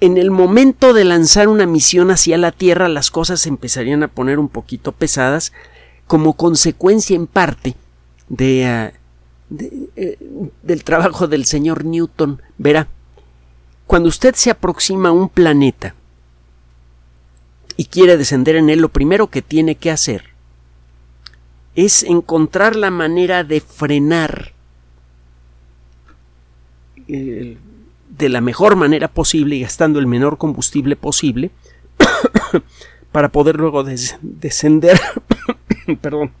en 0.00 0.18
el 0.18 0.32
momento 0.32 0.92
de 0.92 1.04
lanzar 1.04 1.46
una 1.46 1.66
misión 1.66 2.10
hacia 2.10 2.36
la 2.36 2.50
Tierra 2.50 2.88
las 2.88 3.12
cosas 3.12 3.40
se 3.40 3.48
empezarían 3.48 4.02
a 4.02 4.08
poner 4.08 4.40
un 4.40 4.48
poquito 4.48 4.90
pesadas 4.90 5.52
como 6.08 6.32
consecuencia 6.32 7.14
en 7.14 7.28
parte 7.28 7.76
de, 8.28 8.66
ah, 8.66 8.92
eh, 9.96 10.18
del 10.62 10.84
trabajo 10.84 11.26
del 11.26 11.44
señor 11.44 11.84
Newton. 11.84 12.42
Verá, 12.58 12.88
cuando 13.86 14.08
usted 14.08 14.34
se 14.34 14.50
aproxima 14.50 15.08
a 15.08 15.12
un 15.12 15.28
planeta 15.28 15.94
y 17.76 17.86
quiere 17.86 18.16
descender 18.16 18.56
en 18.56 18.70
él, 18.70 18.80
lo 18.80 18.90
primero 18.90 19.28
que 19.28 19.42
tiene 19.42 19.76
que 19.76 19.90
hacer 19.90 20.24
es 21.74 22.02
encontrar 22.02 22.74
la 22.74 22.90
manera 22.90 23.44
de 23.44 23.60
frenar 23.60 24.52
eh, 27.06 27.56
de 28.10 28.28
la 28.28 28.40
mejor 28.40 28.74
manera 28.76 29.08
posible 29.08 29.56
y 29.56 29.60
gastando 29.60 29.98
el 30.00 30.06
menor 30.06 30.38
combustible 30.38 30.96
posible 30.96 31.50
para 33.12 33.28
poder 33.30 33.56
luego 33.56 33.84
descender 33.84 35.00
perdón, 36.00 36.32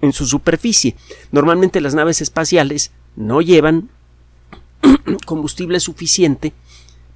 en 0.00 0.12
su 0.12 0.26
superficie. 0.26 0.96
Normalmente 1.32 1.80
las 1.80 1.94
naves 1.94 2.20
espaciales 2.20 2.92
no 3.16 3.40
llevan 3.40 3.88
combustible 5.26 5.80
suficiente 5.80 6.52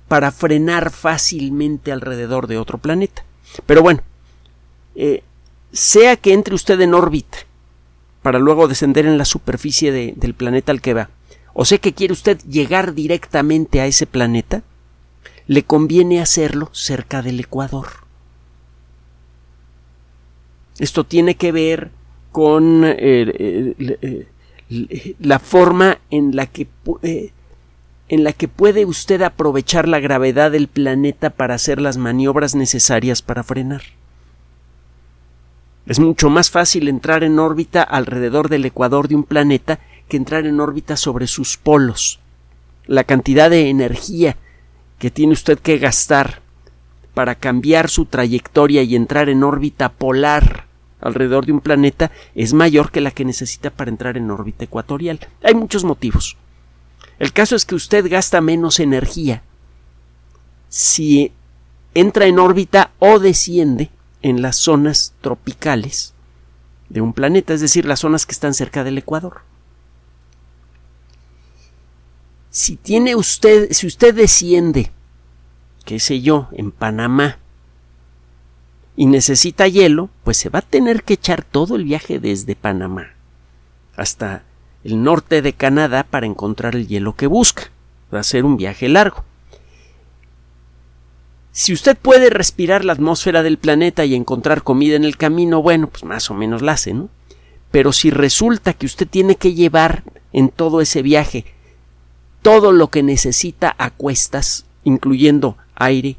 para 0.08 0.32
frenar 0.32 0.90
fácilmente 0.90 1.92
alrededor 1.92 2.46
de 2.46 2.58
otro 2.58 2.78
planeta. 2.78 3.24
Pero 3.66 3.82
bueno, 3.82 4.02
eh, 4.94 5.22
sea 5.72 6.16
que 6.16 6.32
entre 6.32 6.54
usted 6.54 6.80
en 6.80 6.94
órbita 6.94 7.38
para 8.22 8.38
luego 8.38 8.68
descender 8.68 9.06
en 9.06 9.18
la 9.18 9.24
superficie 9.24 9.92
del 9.92 10.34
planeta 10.34 10.72
al 10.72 10.82
que 10.82 10.94
va, 10.94 11.10
o 11.54 11.64
sea 11.64 11.78
que 11.78 11.94
quiere 11.94 12.12
usted 12.12 12.38
llegar 12.44 12.94
directamente 12.94 13.80
a 13.80 13.86
ese 13.86 14.06
planeta, 14.06 14.62
le 15.46 15.62
conviene 15.64 16.20
hacerlo 16.20 16.70
cerca 16.72 17.22
del 17.22 17.40
Ecuador. 17.40 17.88
Esto 20.78 21.04
tiene 21.04 21.34
que 21.36 21.52
ver 21.52 21.90
con 22.32 22.84
eh, 22.84 22.94
eh, 22.98 24.26
eh, 24.70 25.16
la 25.18 25.38
forma 25.38 25.98
en 26.10 26.36
la 26.36 26.46
que 26.46 26.68
en 28.08 28.24
la 28.24 28.32
que 28.32 28.48
puede 28.48 28.84
usted 28.84 29.22
aprovechar 29.22 29.86
la 29.86 30.00
gravedad 30.00 30.50
del 30.50 30.66
planeta 30.66 31.30
para 31.30 31.54
hacer 31.54 31.80
las 31.80 31.96
maniobras 31.96 32.56
necesarias 32.56 33.22
para 33.22 33.44
frenar. 33.44 33.82
Es 35.86 36.00
mucho 36.00 36.28
más 36.28 36.50
fácil 36.50 36.88
entrar 36.88 37.22
en 37.22 37.38
órbita 37.38 37.82
alrededor 37.82 38.48
del 38.48 38.64
ecuador 38.64 39.06
de 39.06 39.14
un 39.14 39.22
planeta 39.22 39.78
que 40.08 40.16
entrar 40.16 40.46
en 40.46 40.60
órbita 40.60 40.96
sobre 40.96 41.28
sus 41.28 41.56
polos. 41.56 42.18
La 42.86 43.04
cantidad 43.04 43.48
de 43.48 43.70
energía 43.70 44.36
que 44.98 45.10
tiene 45.10 45.32
usted 45.32 45.58
que 45.58 45.78
gastar 45.78 46.42
para 47.14 47.36
cambiar 47.36 47.88
su 47.88 48.06
trayectoria 48.06 48.82
y 48.82 48.96
entrar 48.96 49.28
en 49.28 49.44
órbita 49.44 49.88
polar 49.88 50.69
alrededor 51.00 51.46
de 51.46 51.52
un 51.52 51.60
planeta 51.60 52.10
es 52.34 52.52
mayor 52.52 52.90
que 52.90 53.00
la 53.00 53.10
que 53.10 53.24
necesita 53.24 53.70
para 53.70 53.90
entrar 53.90 54.16
en 54.16 54.30
órbita 54.30 54.64
ecuatorial. 54.64 55.20
Hay 55.42 55.54
muchos 55.54 55.84
motivos. 55.84 56.36
El 57.18 57.32
caso 57.32 57.56
es 57.56 57.64
que 57.64 57.74
usted 57.74 58.08
gasta 58.10 58.40
menos 58.40 58.80
energía 58.80 59.42
si 60.68 61.32
entra 61.94 62.26
en 62.26 62.38
órbita 62.38 62.92
o 62.98 63.18
desciende 63.18 63.90
en 64.22 64.40
las 64.40 64.56
zonas 64.56 65.14
tropicales 65.20 66.14
de 66.88 67.00
un 67.00 67.12
planeta, 67.12 67.52
es 67.52 67.60
decir, 67.60 67.84
las 67.84 68.00
zonas 68.00 68.26
que 68.26 68.32
están 68.32 68.54
cerca 68.54 68.84
del 68.84 68.98
Ecuador. 68.98 69.42
Si 72.50 72.76
tiene 72.76 73.14
usted, 73.14 73.72
si 73.72 73.86
usted 73.86 74.14
desciende, 74.14 74.90
qué 75.84 76.00
sé 76.00 76.20
yo, 76.20 76.48
en 76.52 76.72
Panamá, 76.72 77.38
y 79.00 79.06
necesita 79.06 79.66
hielo, 79.66 80.10
pues 80.24 80.36
se 80.36 80.50
va 80.50 80.58
a 80.58 80.62
tener 80.62 81.04
que 81.04 81.14
echar 81.14 81.42
todo 81.42 81.76
el 81.76 81.84
viaje 81.84 82.18
desde 82.18 82.54
Panamá 82.54 83.14
hasta 83.96 84.42
el 84.84 85.02
norte 85.02 85.40
de 85.40 85.54
Canadá 85.54 86.02
para 86.04 86.26
encontrar 86.26 86.76
el 86.76 86.86
hielo 86.86 87.16
que 87.16 87.26
busca. 87.26 87.70
va 88.14 88.20
a 88.20 88.24
ser 88.24 88.44
un 88.44 88.58
viaje 88.58 88.90
largo. 88.90 89.24
Si 91.50 91.72
usted 91.72 91.96
puede 91.96 92.28
respirar 92.28 92.84
la 92.84 92.92
atmósfera 92.92 93.42
del 93.42 93.56
planeta 93.56 94.04
y 94.04 94.14
encontrar 94.14 94.62
comida 94.62 94.96
en 94.96 95.04
el 95.04 95.16
camino, 95.16 95.62
bueno, 95.62 95.86
pues 95.86 96.04
más 96.04 96.30
o 96.30 96.34
menos 96.34 96.60
la 96.60 96.72
hace, 96.72 96.92
¿no? 96.92 97.08
Pero 97.70 97.94
si 97.94 98.10
resulta 98.10 98.74
que 98.74 98.84
usted 98.84 99.08
tiene 99.08 99.36
que 99.36 99.54
llevar 99.54 100.02
en 100.34 100.50
todo 100.50 100.82
ese 100.82 101.00
viaje 101.00 101.46
todo 102.42 102.70
lo 102.70 102.88
que 102.88 103.02
necesita 103.02 103.74
a 103.78 103.88
cuestas, 103.88 104.66
incluyendo 104.84 105.56
aire, 105.74 106.18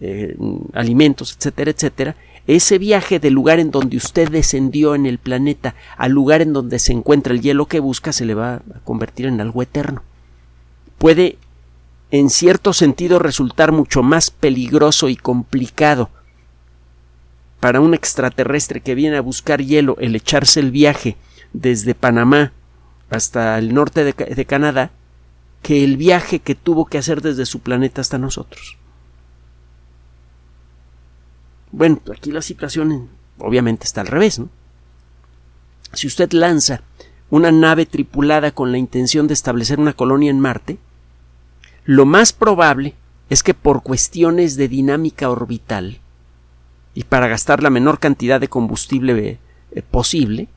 eh, 0.00 0.36
alimentos, 0.74 1.34
etcétera, 1.36 1.70
etcétera, 1.70 2.16
ese 2.46 2.78
viaje 2.78 3.18
del 3.18 3.34
lugar 3.34 3.60
en 3.60 3.70
donde 3.70 3.98
usted 3.98 4.30
descendió 4.30 4.94
en 4.94 5.04
el 5.04 5.18
planeta 5.18 5.74
al 5.98 6.12
lugar 6.12 6.40
en 6.40 6.54
donde 6.54 6.78
se 6.78 6.92
encuentra 6.92 7.34
el 7.34 7.42
hielo 7.42 7.66
que 7.66 7.78
busca 7.78 8.12
se 8.12 8.24
le 8.24 8.34
va 8.34 8.54
a 8.54 8.60
convertir 8.84 9.26
en 9.26 9.40
algo 9.40 9.62
eterno. 9.62 10.02
Puede 10.96 11.36
en 12.10 12.30
cierto 12.30 12.72
sentido 12.72 13.18
resultar 13.18 13.70
mucho 13.70 14.02
más 14.02 14.30
peligroso 14.30 15.10
y 15.10 15.16
complicado 15.16 16.08
para 17.60 17.80
un 17.80 17.92
extraterrestre 17.92 18.80
que 18.80 18.94
viene 18.94 19.18
a 19.18 19.22
buscar 19.22 19.62
hielo 19.62 19.96
el 20.00 20.16
echarse 20.16 20.60
el 20.60 20.70
viaje 20.70 21.16
desde 21.52 21.94
Panamá 21.94 22.52
hasta 23.10 23.58
el 23.58 23.74
norte 23.74 24.04
de, 24.04 24.12
de 24.12 24.44
Canadá 24.46 24.90
que 25.60 25.84
el 25.84 25.98
viaje 25.98 26.38
que 26.38 26.54
tuvo 26.54 26.86
que 26.86 26.96
hacer 26.96 27.20
desde 27.20 27.44
su 27.44 27.60
planeta 27.60 28.00
hasta 28.00 28.16
nosotros. 28.16 28.78
Bueno, 31.78 32.00
aquí 32.12 32.32
la 32.32 32.42
situación 32.42 33.08
obviamente 33.38 33.84
está 33.84 34.00
al 34.00 34.08
revés, 34.08 34.40
¿no? 34.40 34.48
Si 35.92 36.08
usted 36.08 36.32
lanza 36.32 36.82
una 37.30 37.52
nave 37.52 37.86
tripulada 37.86 38.50
con 38.50 38.72
la 38.72 38.78
intención 38.78 39.28
de 39.28 39.34
establecer 39.34 39.78
una 39.78 39.92
colonia 39.92 40.28
en 40.28 40.40
Marte, 40.40 40.78
lo 41.84 42.04
más 42.04 42.32
probable 42.32 42.96
es 43.30 43.44
que 43.44 43.54
por 43.54 43.84
cuestiones 43.84 44.56
de 44.56 44.66
dinámica 44.66 45.30
orbital 45.30 46.00
y 46.94 47.04
para 47.04 47.28
gastar 47.28 47.62
la 47.62 47.70
menor 47.70 48.00
cantidad 48.00 48.40
de 48.40 48.48
combustible 48.48 49.38
eh, 49.70 49.82
posible, 49.82 50.48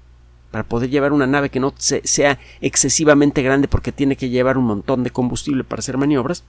para 0.50 0.64
poder 0.64 0.90
llevar 0.90 1.14
una 1.14 1.28
nave 1.28 1.52
que 1.52 1.60
no 1.60 1.72
sea 1.78 2.40
excesivamente 2.62 3.44
grande 3.44 3.68
porque 3.68 3.92
tiene 3.92 4.16
que 4.16 4.30
llevar 4.30 4.58
un 4.58 4.66
montón 4.66 5.04
de 5.04 5.12
combustible 5.12 5.64
para 5.66 5.82
hacer 5.82 6.00
maniobras, 6.00 6.46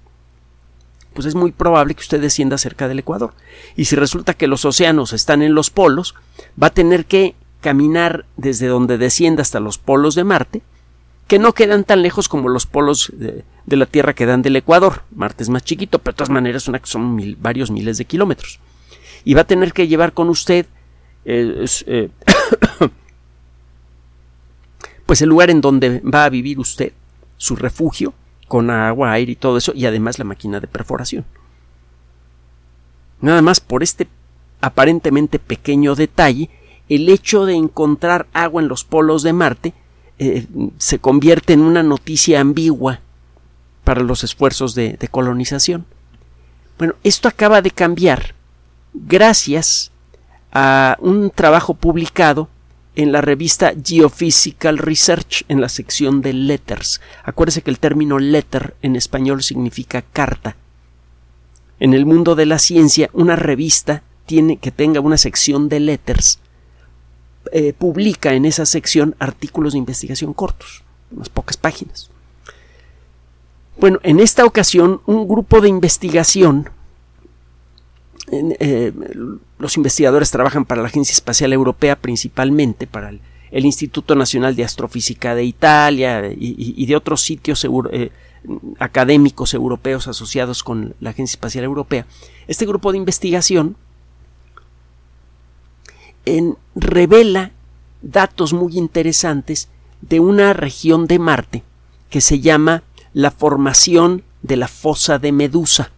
pues 1.12 1.26
es 1.26 1.34
muy 1.34 1.52
probable 1.52 1.94
que 1.94 2.00
usted 2.00 2.20
descienda 2.20 2.58
cerca 2.58 2.88
del 2.88 2.98
Ecuador. 2.98 3.34
Y 3.76 3.86
si 3.86 3.96
resulta 3.96 4.34
que 4.34 4.46
los 4.46 4.64
océanos 4.64 5.12
están 5.12 5.42
en 5.42 5.54
los 5.54 5.70
polos, 5.70 6.14
va 6.60 6.68
a 6.68 6.74
tener 6.74 7.06
que 7.06 7.34
caminar 7.60 8.26
desde 8.36 8.66
donde 8.66 8.98
descienda 8.98 9.42
hasta 9.42 9.60
los 9.60 9.78
polos 9.78 10.14
de 10.14 10.24
Marte, 10.24 10.62
que 11.28 11.38
no 11.38 11.54
quedan 11.54 11.84
tan 11.84 12.02
lejos 12.02 12.28
como 12.28 12.48
los 12.48 12.66
polos 12.66 13.12
de, 13.14 13.44
la 13.66 13.86
Tierra 13.86 14.14
que 14.14 14.26
dan 14.26 14.42
del 14.42 14.56
Ecuador. 14.56 15.02
Marte 15.14 15.42
es 15.42 15.48
más 15.48 15.64
chiquito, 15.64 15.98
pero 15.98 16.12
de 16.12 16.16
todas 16.16 16.30
maneras 16.30 16.68
son 16.84 17.36
varios 17.40 17.70
miles 17.70 17.98
de 17.98 18.04
kilómetros. 18.04 18.58
Y 19.24 19.34
va 19.34 19.42
a 19.42 19.46
tener 19.46 19.72
que 19.72 19.88
llevar 19.88 20.12
con 20.12 20.28
usted 20.28 20.66
eh, 21.24 21.64
eh, 21.86 22.08
pues 25.06 25.22
el 25.22 25.28
lugar 25.28 25.50
en 25.50 25.60
donde 25.60 26.00
va 26.00 26.24
a 26.24 26.30
vivir 26.30 26.58
usted, 26.58 26.92
su 27.36 27.56
refugio, 27.56 28.12
con 28.52 28.68
agua, 28.68 29.12
aire 29.12 29.32
y 29.32 29.36
todo 29.36 29.56
eso, 29.56 29.72
y 29.74 29.86
además 29.86 30.18
la 30.18 30.26
máquina 30.26 30.60
de 30.60 30.66
perforación. 30.66 31.24
Nada 33.22 33.40
más 33.40 33.60
por 33.60 33.82
este 33.82 34.08
aparentemente 34.60 35.38
pequeño 35.38 35.94
detalle, 35.94 36.50
el 36.90 37.08
hecho 37.08 37.46
de 37.46 37.54
encontrar 37.54 38.26
agua 38.34 38.60
en 38.60 38.68
los 38.68 38.84
polos 38.84 39.22
de 39.22 39.32
Marte 39.32 39.72
eh, 40.18 40.46
se 40.76 40.98
convierte 40.98 41.54
en 41.54 41.62
una 41.62 41.82
noticia 41.82 42.40
ambigua 42.40 43.00
para 43.84 44.02
los 44.02 44.22
esfuerzos 44.22 44.74
de, 44.74 44.98
de 45.00 45.08
colonización. 45.08 45.86
Bueno, 46.76 46.92
esto 47.04 47.28
acaba 47.28 47.62
de 47.62 47.70
cambiar 47.70 48.34
gracias 48.92 49.92
a 50.52 50.98
un 51.00 51.30
trabajo 51.30 51.72
publicado 51.72 52.50
en 52.94 53.12
la 53.12 53.20
revista 53.20 53.72
Geophysical 53.82 54.78
Research 54.78 55.44
en 55.48 55.60
la 55.60 55.68
sección 55.68 56.20
de 56.20 56.32
letters. 56.32 57.00
Acuérdese 57.24 57.62
que 57.62 57.70
el 57.70 57.78
término 57.78 58.18
letter 58.18 58.74
en 58.82 58.96
español 58.96 59.42
significa 59.42 60.02
carta. 60.02 60.56
En 61.80 61.94
el 61.94 62.06
mundo 62.06 62.34
de 62.34 62.46
la 62.46 62.58
ciencia, 62.58 63.10
una 63.12 63.36
revista 63.36 64.02
tiene 64.26 64.58
que 64.58 64.70
tenga 64.70 65.00
una 65.00 65.16
sección 65.16 65.68
de 65.68 65.80
letters 65.80 66.38
eh, 67.50 67.72
publica 67.72 68.34
en 68.34 68.44
esa 68.44 68.64
sección 68.64 69.16
artículos 69.18 69.72
de 69.72 69.78
investigación 69.78 70.32
cortos, 70.32 70.84
unas 71.10 71.28
pocas 71.28 71.56
páginas. 71.56 72.08
Bueno, 73.78 73.98
en 74.04 74.20
esta 74.20 74.44
ocasión 74.44 75.00
un 75.06 75.26
grupo 75.26 75.60
de 75.60 75.68
investigación 75.68 76.70
eh, 78.32 78.92
los 79.58 79.76
investigadores 79.76 80.30
trabajan 80.30 80.64
para 80.64 80.80
la 80.80 80.88
Agencia 80.88 81.12
Espacial 81.12 81.52
Europea 81.52 81.96
principalmente, 81.96 82.86
para 82.86 83.10
el, 83.10 83.20
Instituto 83.66 84.14
Nacional 84.14 84.56
de 84.56 84.64
Astrofísica 84.64 85.34
de 85.34 85.44
Italia 85.44 86.32
y, 86.34 86.86
de 86.86 86.96
otros 86.96 87.20
sitios 87.20 87.66
eh, 87.90 88.10
académicos 88.78 89.52
europeos 89.52 90.08
asociados 90.08 90.62
con 90.62 90.94
la 91.00 91.10
Agencia 91.10 91.34
Espacial 91.34 91.64
Europea. 91.64 92.06
Este 92.48 92.64
grupo 92.64 92.90
de 92.90 92.98
investigación 92.98 93.76
revela 96.74 97.50
datos 98.00 98.54
muy 98.54 98.78
interesantes 98.78 99.68
de 100.00 100.20
una 100.20 100.54
región 100.54 101.06
de 101.06 101.18
Marte 101.18 101.62
que 102.08 102.22
se 102.22 102.40
llama 102.40 102.82
la 103.12 103.30
formación 103.30 104.22
de 104.40 104.56
la 104.56 104.68
fosa 104.68 105.18
de 105.18 105.32
Medusa 105.32 105.90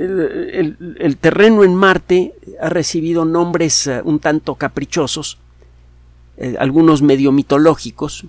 el, 0.00 1.16
terreno 1.20 1.62
en 1.62 1.74
Marte 1.74 2.34
ha 2.60 2.68
recibido 2.68 3.24
nombres 3.24 3.86
eh, 3.86 4.00
un 4.02 4.18
tanto 4.18 4.54
caprichosos, 4.54 5.38
eh, 6.38 6.56
algunos 6.58 7.02
medio 7.02 7.32
mitológicos, 7.32 8.24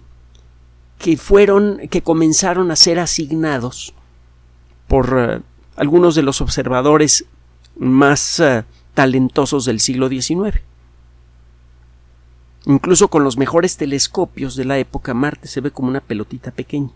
que 0.97 1.17
fueron, 1.17 1.87
que 1.89 2.01
comenzaron 2.01 2.71
a 2.71 2.75
ser 2.75 2.99
asignados 2.99 3.93
por 4.87 5.15
eh, 5.17 5.41
algunos 5.77 6.15
de 6.15 6.23
los 6.23 6.41
observadores 6.41 7.25
más 7.77 8.43
talentosos 8.93 9.65
del 9.65 9.79
siglo 9.79 10.09
XIX. 10.09 10.59
Incluso 12.65 13.07
con 13.07 13.23
los 13.23 13.37
mejores 13.37 13.77
telescopios 13.77 14.55
de 14.55 14.65
la 14.65 14.77
época, 14.77 15.13
Marte 15.13 15.47
se 15.47 15.61
ve 15.61 15.71
como 15.71 15.87
una 15.87 16.01
pelotita 16.01 16.51
pequeña. 16.51 16.91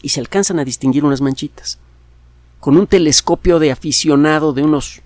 Y 0.00 0.08
se 0.08 0.20
alcanzan 0.20 0.58
a 0.58 0.64
distinguir 0.64 1.04
unas 1.04 1.20
manchitas 1.20 1.78
con 2.62 2.76
un 2.76 2.86
telescopio 2.86 3.58
de 3.58 3.72
aficionado 3.72 4.52
de 4.52 4.62
unos 4.62 5.02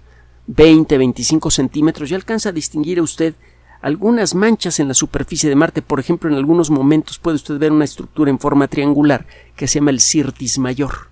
20-25 0.46 1.50
centímetros 1.50 2.10
ya 2.10 2.16
alcanza 2.16 2.50
a 2.50 2.52
distinguir 2.52 2.98
a 2.98 3.02
usted 3.02 3.34
algunas 3.80 4.34
manchas 4.34 4.78
en 4.78 4.88
la 4.88 4.92
superficie 4.92 5.48
de 5.48 5.56
Marte. 5.56 5.80
Por 5.80 5.98
ejemplo, 5.98 6.28
en 6.28 6.36
algunos 6.36 6.68
momentos 6.68 7.18
puede 7.18 7.36
usted 7.36 7.58
ver 7.58 7.72
una 7.72 7.86
estructura 7.86 8.30
en 8.30 8.38
forma 8.38 8.68
triangular 8.68 9.26
que 9.56 9.66
se 9.68 9.78
llama 9.78 9.90
el 9.90 10.00
Sirtis 10.00 10.58
mayor. 10.58 11.08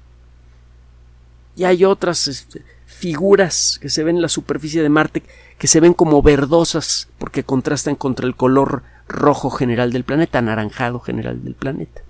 Y 1.57 1.65
hay 1.65 1.83
otras 1.87 2.29
este, 2.29 2.63
figuras 2.85 3.79
que 3.81 3.89
se 3.89 4.05
ven 4.05 4.17
en 4.17 4.23
la 4.23 4.29
superficie 4.29 4.83
de 4.83 4.91
Marte 4.91 5.23
que 5.57 5.67
se 5.67 5.81
ven 5.81 5.95
como 5.95 6.21
verdosas 6.21 7.09
porque 7.17 7.43
contrastan 7.43 7.95
contra 7.95 8.27
el 8.27 8.37
color 8.37 8.83
rojo 9.09 9.49
general 9.49 9.95
del 9.95 10.05
planeta, 10.05 10.41
anaranjado 10.41 11.01
general 11.01 11.43
del 11.43 11.55
planeta. 11.55 12.03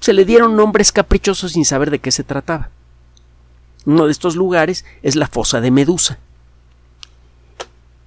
Se 0.00 0.12
le 0.12 0.26
dieron 0.26 0.54
nombres 0.54 0.92
caprichosos 0.92 1.52
sin 1.52 1.64
saber 1.64 1.90
de 1.90 1.98
qué 1.98 2.10
se 2.10 2.24
trataba. 2.24 2.68
Uno 3.84 4.06
de 4.06 4.12
estos 4.12 4.36
lugares 4.36 4.84
es 5.02 5.16
la 5.16 5.26
fosa 5.26 5.60
de 5.60 5.70
Medusa. 5.70 6.18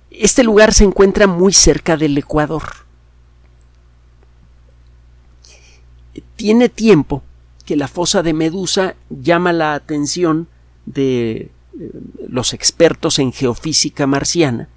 Este 0.09 0.43
lugar 0.43 0.73
se 0.73 0.85
encuentra 0.85 1.27
muy 1.27 1.51
cerca 1.51 1.97
del 1.97 2.17
Ecuador. 2.17 2.63
Tiene 6.37 6.69
tiempo 6.69 7.23
que 7.65 7.75
la 7.75 7.87
fosa 7.87 8.23
de 8.23 8.33
Medusa 8.33 8.95
llama 9.09 9.51
la 9.51 9.73
atención 9.73 10.47
de 10.85 11.35
eh, 11.79 11.91
los 12.27 12.53
expertos 12.53 13.19
en 13.19 13.33
geofísica 13.33 14.07
marciana, 14.07 14.69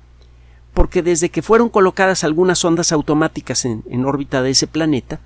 porque 0.75 1.03
desde 1.03 1.29
que 1.29 1.43
fueron 1.43 1.69
colocadas 1.69 2.25
algunas 2.25 2.65
ondas 2.65 2.93
automáticas 2.93 3.65
en, 3.65 3.85
en 3.91 4.05
órbita 4.05 4.43
de 4.43 4.51
ese 4.51 4.67
planeta, 4.67 5.21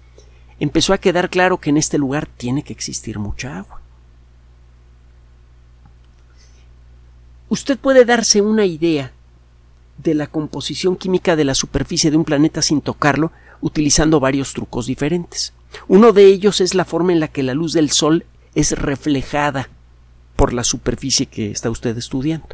empezó 0.60 0.92
a 0.92 0.98
quedar 0.98 1.30
claro 1.30 1.58
que 1.58 1.70
en 1.70 1.76
este 1.76 1.98
lugar 1.98 2.26
tiene 2.26 2.62
que 2.62 2.72
existir 2.72 3.18
mucha 3.18 3.58
agua. 3.58 3.81
Usted 7.52 7.78
puede 7.78 8.06
darse 8.06 8.40
una 8.40 8.64
idea 8.64 9.12
de 9.98 10.14
la 10.14 10.26
composición 10.26 10.96
química 10.96 11.36
de 11.36 11.44
la 11.44 11.54
superficie 11.54 12.10
de 12.10 12.16
un 12.16 12.24
planeta 12.24 12.62
sin 12.62 12.80
tocarlo 12.80 13.30
utilizando 13.60 14.20
varios 14.20 14.54
trucos 14.54 14.86
diferentes. 14.86 15.52
Uno 15.86 16.14
de 16.14 16.24
ellos 16.28 16.62
es 16.62 16.74
la 16.74 16.86
forma 16.86 17.12
en 17.12 17.20
la 17.20 17.28
que 17.28 17.42
la 17.42 17.52
luz 17.52 17.74
del 17.74 17.90
Sol 17.90 18.24
es 18.54 18.72
reflejada 18.72 19.68
por 20.34 20.54
la 20.54 20.64
superficie 20.64 21.26
que 21.26 21.50
está 21.50 21.68
usted 21.68 21.94
estudiando. 21.98 22.48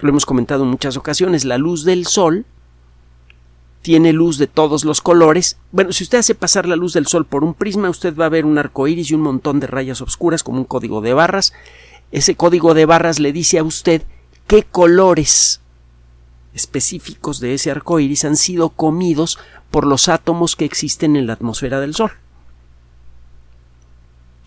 Lo 0.00 0.08
hemos 0.08 0.26
comentado 0.26 0.64
en 0.64 0.70
muchas 0.70 0.96
ocasiones, 0.96 1.44
la 1.44 1.56
luz 1.56 1.84
del 1.84 2.08
Sol 2.08 2.44
tiene 3.84 4.12
luz 4.12 4.38
de 4.38 4.48
todos 4.48 4.84
los 4.84 5.00
colores. 5.00 5.56
Bueno, 5.70 5.92
si 5.92 6.02
usted 6.02 6.18
hace 6.18 6.34
pasar 6.34 6.66
la 6.66 6.74
luz 6.74 6.94
del 6.94 7.06
sol 7.06 7.26
por 7.26 7.44
un 7.44 7.52
prisma, 7.52 7.90
usted 7.90 8.16
va 8.16 8.26
a 8.26 8.30
ver 8.30 8.46
un 8.46 8.56
arco 8.56 8.88
iris 8.88 9.10
y 9.10 9.14
un 9.14 9.20
montón 9.20 9.60
de 9.60 9.66
rayas 9.66 10.00
oscuras 10.00 10.42
como 10.42 10.56
un 10.56 10.64
código 10.64 11.02
de 11.02 11.12
barras. 11.12 11.52
Ese 12.14 12.36
código 12.36 12.74
de 12.74 12.86
barras 12.86 13.18
le 13.18 13.32
dice 13.32 13.58
a 13.58 13.64
usted 13.64 14.02
qué 14.46 14.62
colores 14.62 15.60
específicos 16.54 17.40
de 17.40 17.54
ese 17.54 17.72
arco 17.72 17.98
iris 17.98 18.24
han 18.24 18.36
sido 18.36 18.68
comidos 18.68 19.36
por 19.72 19.84
los 19.84 20.08
átomos 20.08 20.54
que 20.54 20.64
existen 20.64 21.16
en 21.16 21.26
la 21.26 21.32
atmósfera 21.32 21.80
del 21.80 21.92
Sol. 21.92 22.12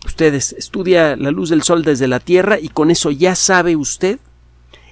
Usted 0.06 0.32
estudia 0.32 1.14
la 1.16 1.30
luz 1.30 1.50
del 1.50 1.62
Sol 1.62 1.84
desde 1.84 2.08
la 2.08 2.20
Tierra 2.20 2.58
y 2.58 2.70
con 2.70 2.90
eso 2.90 3.10
ya 3.10 3.34
sabe 3.34 3.76
usted 3.76 4.18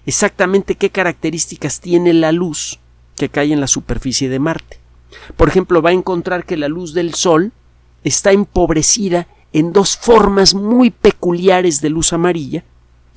exactamente 0.05 0.75
qué 0.75 0.91
características 0.91 1.81
tiene 1.81 2.13
la 2.13 2.31
luz 2.31 2.79
que 3.17 3.31
cae 3.31 3.55
en 3.55 3.61
la 3.63 3.69
superficie 3.69 4.29
de 4.29 4.39
Marte. 4.39 4.81
Por 5.39 5.49
ejemplo, 5.49 5.81
va 5.81 5.89
a 5.89 5.95
encontrar 5.95 6.45
que 6.45 6.59
la 6.59 6.69
luz 6.69 6.93
del 6.93 7.15
Sol 7.15 7.53
está 8.05 8.33
empobrecida 8.33 9.29
en 9.57 9.73
dos 9.73 9.97
formas 9.97 10.53
muy 10.53 10.91
peculiares 10.91 11.81
de 11.81 11.89
luz 11.89 12.13
amarilla 12.13 12.63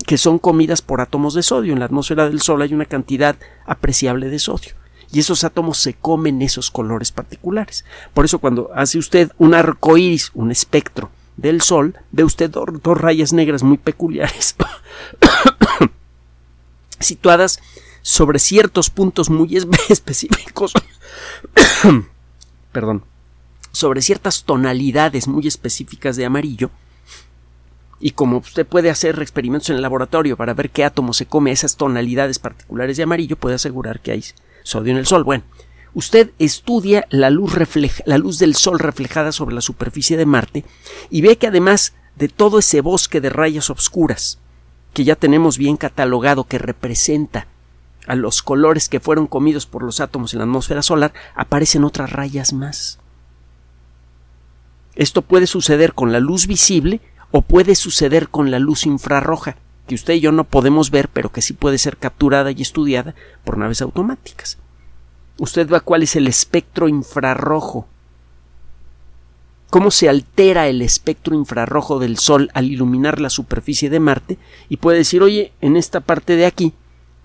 que 0.06 0.18
son 0.18 0.40
comidas 0.40 0.82
por 0.82 1.02
átomos 1.02 1.34
de 1.34 1.44
sodio. 1.44 1.74
En 1.74 1.80
la 1.80 1.86
atmósfera 1.86 2.30
del 2.30 2.42
Sol 2.42 2.62
hay 2.62 2.74
una 2.74 2.86
cantidad 2.86 3.36
apreciable 3.66 4.30
de 4.30 4.40
sodio. 4.40 4.72
Y 5.12 5.20
esos 5.20 5.44
átomos 5.44 5.80
se 5.80 5.96
comen 5.96 6.42
esos 6.42 6.72
colores 6.72 7.12
particulares. 7.12 7.84
Por 8.14 8.24
eso 8.24 8.40
cuando 8.40 8.72
hace 8.74 8.98
usted 8.98 9.34
un 9.38 9.54
arco 9.54 9.98
iris, 9.98 10.32
un 10.34 10.50
espectro 10.50 11.12
del 11.36 11.62
Sol, 11.62 11.98
ve 12.14 12.24
usted 12.24 12.50
dos, 12.50 12.70
rayas 12.98 13.34
negras 13.34 13.62
muy 13.62 13.78
peculiares 13.78 14.56
situadas 17.02 17.60
sobre 18.02 18.40
ciertos 18.40 18.90
puntos 18.90 19.30
muy 19.30 19.58
específicos. 19.90 20.72
Perdón. 22.72 23.04
Sobre 23.72 24.02
ciertas 24.02 24.44
tonalidades 24.44 25.28
muy 25.28 25.48
específicas 25.48 26.16
de 26.16 26.26
amarillo 26.26 26.72
y 28.00 28.12
como 28.12 28.38
usted 28.38 28.66
puede 28.66 28.90
hacer 28.90 29.22
experimentos 29.22 29.70
en 29.70 29.76
el 29.76 29.82
laboratorio 29.82 30.38
para 30.38 30.54
ver 30.54 30.70
qué 30.70 30.86
átomo 30.86 31.14
se 31.14 31.26
come 31.26 31.52
esas 31.52 31.76
tonalidades 31.76 32.40
particulares 32.40 32.98
de 32.98 33.04
amarillo, 33.04 33.36
puede 33.36 33.56
asegurar 33.56 34.00
que 34.00 34.12
hay 34.12 34.24
sodio 34.64 34.92
en 34.92 34.98
el 34.98 35.06
Sol. 35.06 35.24
Bueno, 35.24 35.44
usted 35.94 36.32
estudia 36.40 37.06
la 37.10 37.30
luz, 37.30 37.54
la 38.06 38.18
luz 38.18 38.40
del 38.40 38.56
Sol 38.56 38.80
reflejada 38.80 39.32
sobre 39.32 39.56
la 39.56 39.62
superficie 39.62 40.18
de 40.18 40.26
Marte 40.26 40.64
y 41.10 41.22
ve 41.22 41.38
que 41.38 41.48
además 41.48 41.94
de 42.16 42.30
todo 42.30 42.60
ese 42.60 42.82
bosque 42.82 43.22
de 43.22 43.30
rayas 43.30 43.70
oscuras 43.70 44.40
que 44.94 45.04
ya 45.04 45.16
tenemos 45.16 45.58
bien 45.58 45.78
catalogado 45.78 46.46
que 46.46 46.58
representa 46.58 47.48
a 48.08 48.16
los 48.16 48.42
colores 48.42 48.90
que 48.90 49.00
fueron 49.00 49.28
comidos 49.28 49.66
por 49.66 49.84
los 49.84 50.00
átomos 50.00 50.34
en 50.34 50.40
la 50.40 50.46
atmósfera 50.46 50.82
solar, 50.82 51.14
aparecen 51.36 51.84
otras 51.84 52.12
rayas 52.12 52.54
más. 52.54 52.98
Esto 54.96 55.22
puede 55.22 55.48
suceder 55.48 55.94
con 55.94 56.12
la 56.12 56.20
luz 56.20 56.48
visible 56.48 57.02
o 57.32 57.42
puede 57.42 57.76
suceder 57.76 58.30
con 58.30 58.52
la 58.52 58.60
luz 58.60 58.86
infrarroja, 58.86 59.58
que 59.88 59.96
usted 59.96 60.16
y 60.16 60.20
yo 60.20 60.32
no 60.32 60.44
podemos 60.44 60.92
ver, 60.92 61.10
pero 61.10 61.32
que 61.32 61.42
sí 61.42 61.54
puede 61.54 61.78
ser 61.78 61.98
capturada 61.98 62.52
y 62.52 62.62
estudiada 62.62 63.16
por 63.44 63.58
naves 63.58 63.82
automáticas. 63.82 64.58
Usted 65.38 65.68
ve 65.68 65.80
cuál 65.82 66.04
es 66.04 66.16
el 66.16 66.28
espectro 66.28 66.88
infrarrojo, 66.88 67.88
cómo 69.70 69.92
se 69.92 70.10
altera 70.10 70.68
el 70.68 70.82
espectro 70.82 71.36
infrarrojo 71.36 72.00
del 72.00 72.18
Sol 72.18 72.50
al 72.54 72.66
iluminar 72.66 73.22
la 73.22 73.30
superficie 73.30 73.90
de 73.90 74.00
Marte 74.00 74.38
y 74.68 74.78
puede 74.78 75.00
decir, 75.00 75.22
oye, 75.22 75.54
en 75.62 75.78
esta 75.78 76.02
parte 76.02 76.36
de 76.36 76.46
aquí 76.46 76.74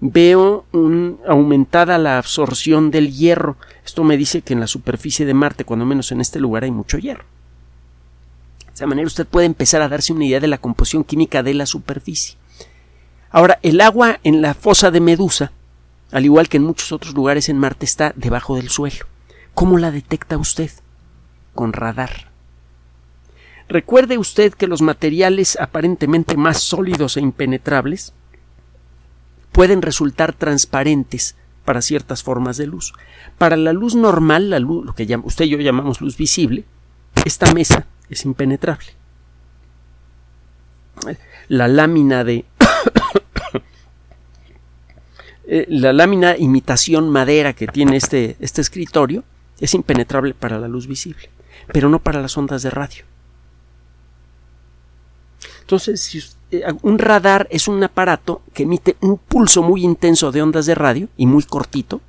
veo 0.00 0.66
un, 0.72 1.18
aumentada 1.26 1.98
la 1.98 2.18
absorción 2.18 2.90
del 2.90 3.12
hierro. 3.12 3.56
Esto 3.84 4.04
me 4.04 4.16
dice 4.16 4.42
que 4.42 4.52
en 4.52 4.60
la 4.60 4.66
superficie 4.66 5.24
de 5.24 5.34
Marte, 5.34 5.64
cuando 5.64 5.86
menos 5.86 6.12
en 6.12 6.20
este 6.20 6.38
lugar, 6.38 6.64
hay 6.64 6.70
mucho 6.70 6.98
hierro. 6.98 7.24
De 8.74 8.78
esa 8.78 8.86
manera 8.88 9.06
usted 9.06 9.24
puede 9.24 9.46
empezar 9.46 9.82
a 9.82 9.88
darse 9.88 10.12
una 10.12 10.24
idea 10.24 10.40
de 10.40 10.48
la 10.48 10.58
composición 10.58 11.04
química 11.04 11.44
de 11.44 11.54
la 11.54 11.64
superficie. 11.64 12.36
Ahora, 13.30 13.60
el 13.62 13.80
agua 13.80 14.18
en 14.24 14.42
la 14.42 14.52
fosa 14.52 14.90
de 14.90 15.00
Medusa, 15.00 15.52
al 16.10 16.24
igual 16.24 16.48
que 16.48 16.56
en 16.56 16.64
muchos 16.64 16.90
otros 16.90 17.14
lugares 17.14 17.48
en 17.48 17.56
Marte, 17.56 17.84
está 17.84 18.12
debajo 18.16 18.56
del 18.56 18.70
suelo. 18.70 19.06
¿Cómo 19.54 19.78
la 19.78 19.92
detecta 19.92 20.38
usted? 20.38 20.72
Con 21.54 21.72
radar. 21.72 22.32
Recuerde 23.68 24.18
usted 24.18 24.52
que 24.52 24.66
los 24.66 24.82
materiales 24.82 25.56
aparentemente 25.60 26.36
más 26.36 26.58
sólidos 26.58 27.16
e 27.16 27.20
impenetrables 27.20 28.12
pueden 29.52 29.82
resultar 29.82 30.32
transparentes 30.32 31.36
para 31.64 31.80
ciertas 31.80 32.24
formas 32.24 32.56
de 32.56 32.66
luz. 32.66 32.92
Para 33.38 33.56
la 33.56 33.72
luz 33.72 33.94
normal, 33.94 34.50
la 34.50 34.58
luz, 34.58 34.84
lo 34.84 34.96
que 34.96 35.06
usted 35.22 35.44
y 35.44 35.50
yo 35.50 35.58
llamamos 35.58 36.00
luz 36.00 36.16
visible, 36.16 36.64
esta 37.24 37.54
mesa 37.54 37.86
es 38.10 38.24
impenetrable. 38.24 38.86
La 41.48 41.68
lámina 41.68 42.24
de 42.24 42.44
eh, 45.46 45.66
la 45.68 45.92
lámina 45.92 46.36
imitación 46.36 47.10
madera 47.10 47.52
que 47.52 47.66
tiene 47.66 47.96
este, 47.96 48.36
este 48.40 48.60
escritorio 48.60 49.24
es 49.60 49.74
impenetrable 49.74 50.34
para 50.34 50.58
la 50.58 50.68
luz 50.68 50.86
visible, 50.86 51.30
pero 51.72 51.88
no 51.88 51.98
para 51.98 52.22
las 52.22 52.36
ondas 52.36 52.62
de 52.62 52.70
radio. 52.70 53.04
Entonces, 55.60 56.36
eh, 56.50 56.62
un 56.82 56.98
radar 56.98 57.48
es 57.50 57.68
un 57.68 57.82
aparato 57.82 58.42
que 58.52 58.64
emite 58.64 58.96
un 59.00 59.18
pulso 59.18 59.62
muy 59.62 59.82
intenso 59.82 60.30
de 60.30 60.42
ondas 60.42 60.66
de 60.66 60.74
radio 60.74 61.08
y 61.16 61.26
muy 61.26 61.42
cortito, 61.42 62.00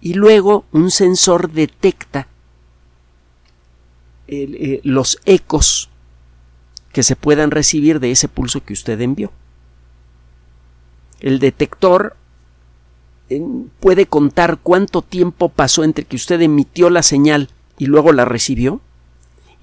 y 0.00 0.14
luego 0.14 0.64
un 0.72 0.90
sensor 0.90 1.50
detecta 1.50 2.28
eh, 4.32 4.80
los 4.84 5.18
ecos 5.24 5.90
que 6.92 7.02
se 7.02 7.16
puedan 7.16 7.50
recibir 7.50 7.98
de 7.98 8.12
ese 8.12 8.28
pulso 8.28 8.64
que 8.64 8.72
usted 8.72 9.00
envió. 9.00 9.32
El 11.18 11.40
detector 11.40 12.16
puede 13.80 14.06
contar 14.06 14.58
cuánto 14.62 15.02
tiempo 15.02 15.48
pasó 15.48 15.82
entre 15.82 16.04
que 16.04 16.14
usted 16.14 16.40
emitió 16.40 16.90
la 16.90 17.02
señal 17.02 17.48
y 17.76 17.86
luego 17.86 18.12
la 18.12 18.24
recibió 18.24 18.80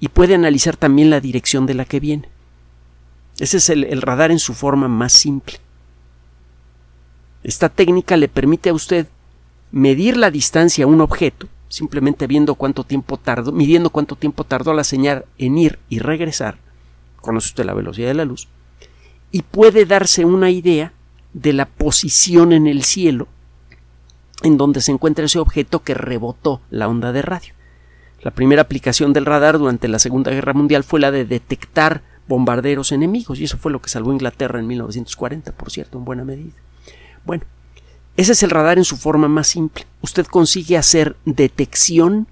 y 0.00 0.08
puede 0.08 0.34
analizar 0.34 0.76
también 0.76 1.10
la 1.10 1.20
dirección 1.20 1.64
de 1.64 1.74
la 1.74 1.86
que 1.86 2.00
viene. 2.00 2.28
Ese 3.38 3.56
es 3.56 3.70
el 3.70 4.02
radar 4.02 4.30
en 4.30 4.38
su 4.38 4.52
forma 4.52 4.88
más 4.88 5.14
simple. 5.14 5.60
Esta 7.42 7.70
técnica 7.70 8.18
le 8.18 8.28
permite 8.28 8.68
a 8.68 8.74
usted 8.74 9.06
medir 9.70 10.18
la 10.18 10.30
distancia 10.30 10.84
a 10.84 10.88
un 10.88 11.00
objeto 11.00 11.48
simplemente 11.68 12.26
viendo 12.26 12.54
cuánto 12.54 12.84
tiempo 12.84 13.16
tardó, 13.16 13.52
midiendo 13.52 13.90
cuánto 13.90 14.16
tiempo 14.16 14.44
tardó 14.44 14.72
la 14.72 14.84
señal 14.84 15.26
en 15.38 15.58
ir 15.58 15.78
y 15.88 15.98
regresar, 15.98 16.58
conoce 17.20 17.48
usted 17.48 17.64
la 17.64 17.74
velocidad 17.74 18.08
de 18.08 18.14
la 18.14 18.24
luz, 18.24 18.48
y 19.30 19.42
puede 19.42 19.84
darse 19.84 20.24
una 20.24 20.50
idea 20.50 20.92
de 21.32 21.52
la 21.52 21.66
posición 21.66 22.52
en 22.52 22.66
el 22.66 22.82
cielo 22.82 23.28
en 24.42 24.56
donde 24.56 24.80
se 24.80 24.92
encuentra 24.92 25.24
ese 25.24 25.38
objeto 25.38 25.82
que 25.82 25.94
rebotó 25.94 26.60
la 26.70 26.88
onda 26.88 27.12
de 27.12 27.22
radio. 27.22 27.54
La 28.22 28.30
primera 28.30 28.62
aplicación 28.62 29.12
del 29.12 29.26
radar 29.26 29.58
durante 29.58 29.88
la 29.88 29.98
Segunda 29.98 30.30
Guerra 30.30 30.52
Mundial 30.52 30.84
fue 30.84 31.00
la 31.00 31.10
de 31.10 31.24
detectar 31.24 32.02
bombarderos 32.26 32.92
enemigos, 32.92 33.40
y 33.40 33.44
eso 33.44 33.58
fue 33.58 33.72
lo 33.72 33.80
que 33.80 33.88
salvó 33.88 34.12
Inglaterra 34.12 34.58
en 34.58 34.66
1940, 34.66 35.52
por 35.52 35.70
cierto, 35.70 35.98
en 35.98 36.04
buena 36.04 36.24
medida. 36.24 36.52
Bueno, 37.24 37.44
ese 38.18 38.32
es 38.32 38.42
el 38.42 38.50
radar 38.50 38.78
en 38.78 38.84
su 38.84 38.96
forma 38.96 39.28
más 39.28 39.46
simple. 39.46 39.86
Usted 40.02 40.26
consigue 40.26 40.76
hacer 40.76 41.16
detección, 41.24 42.26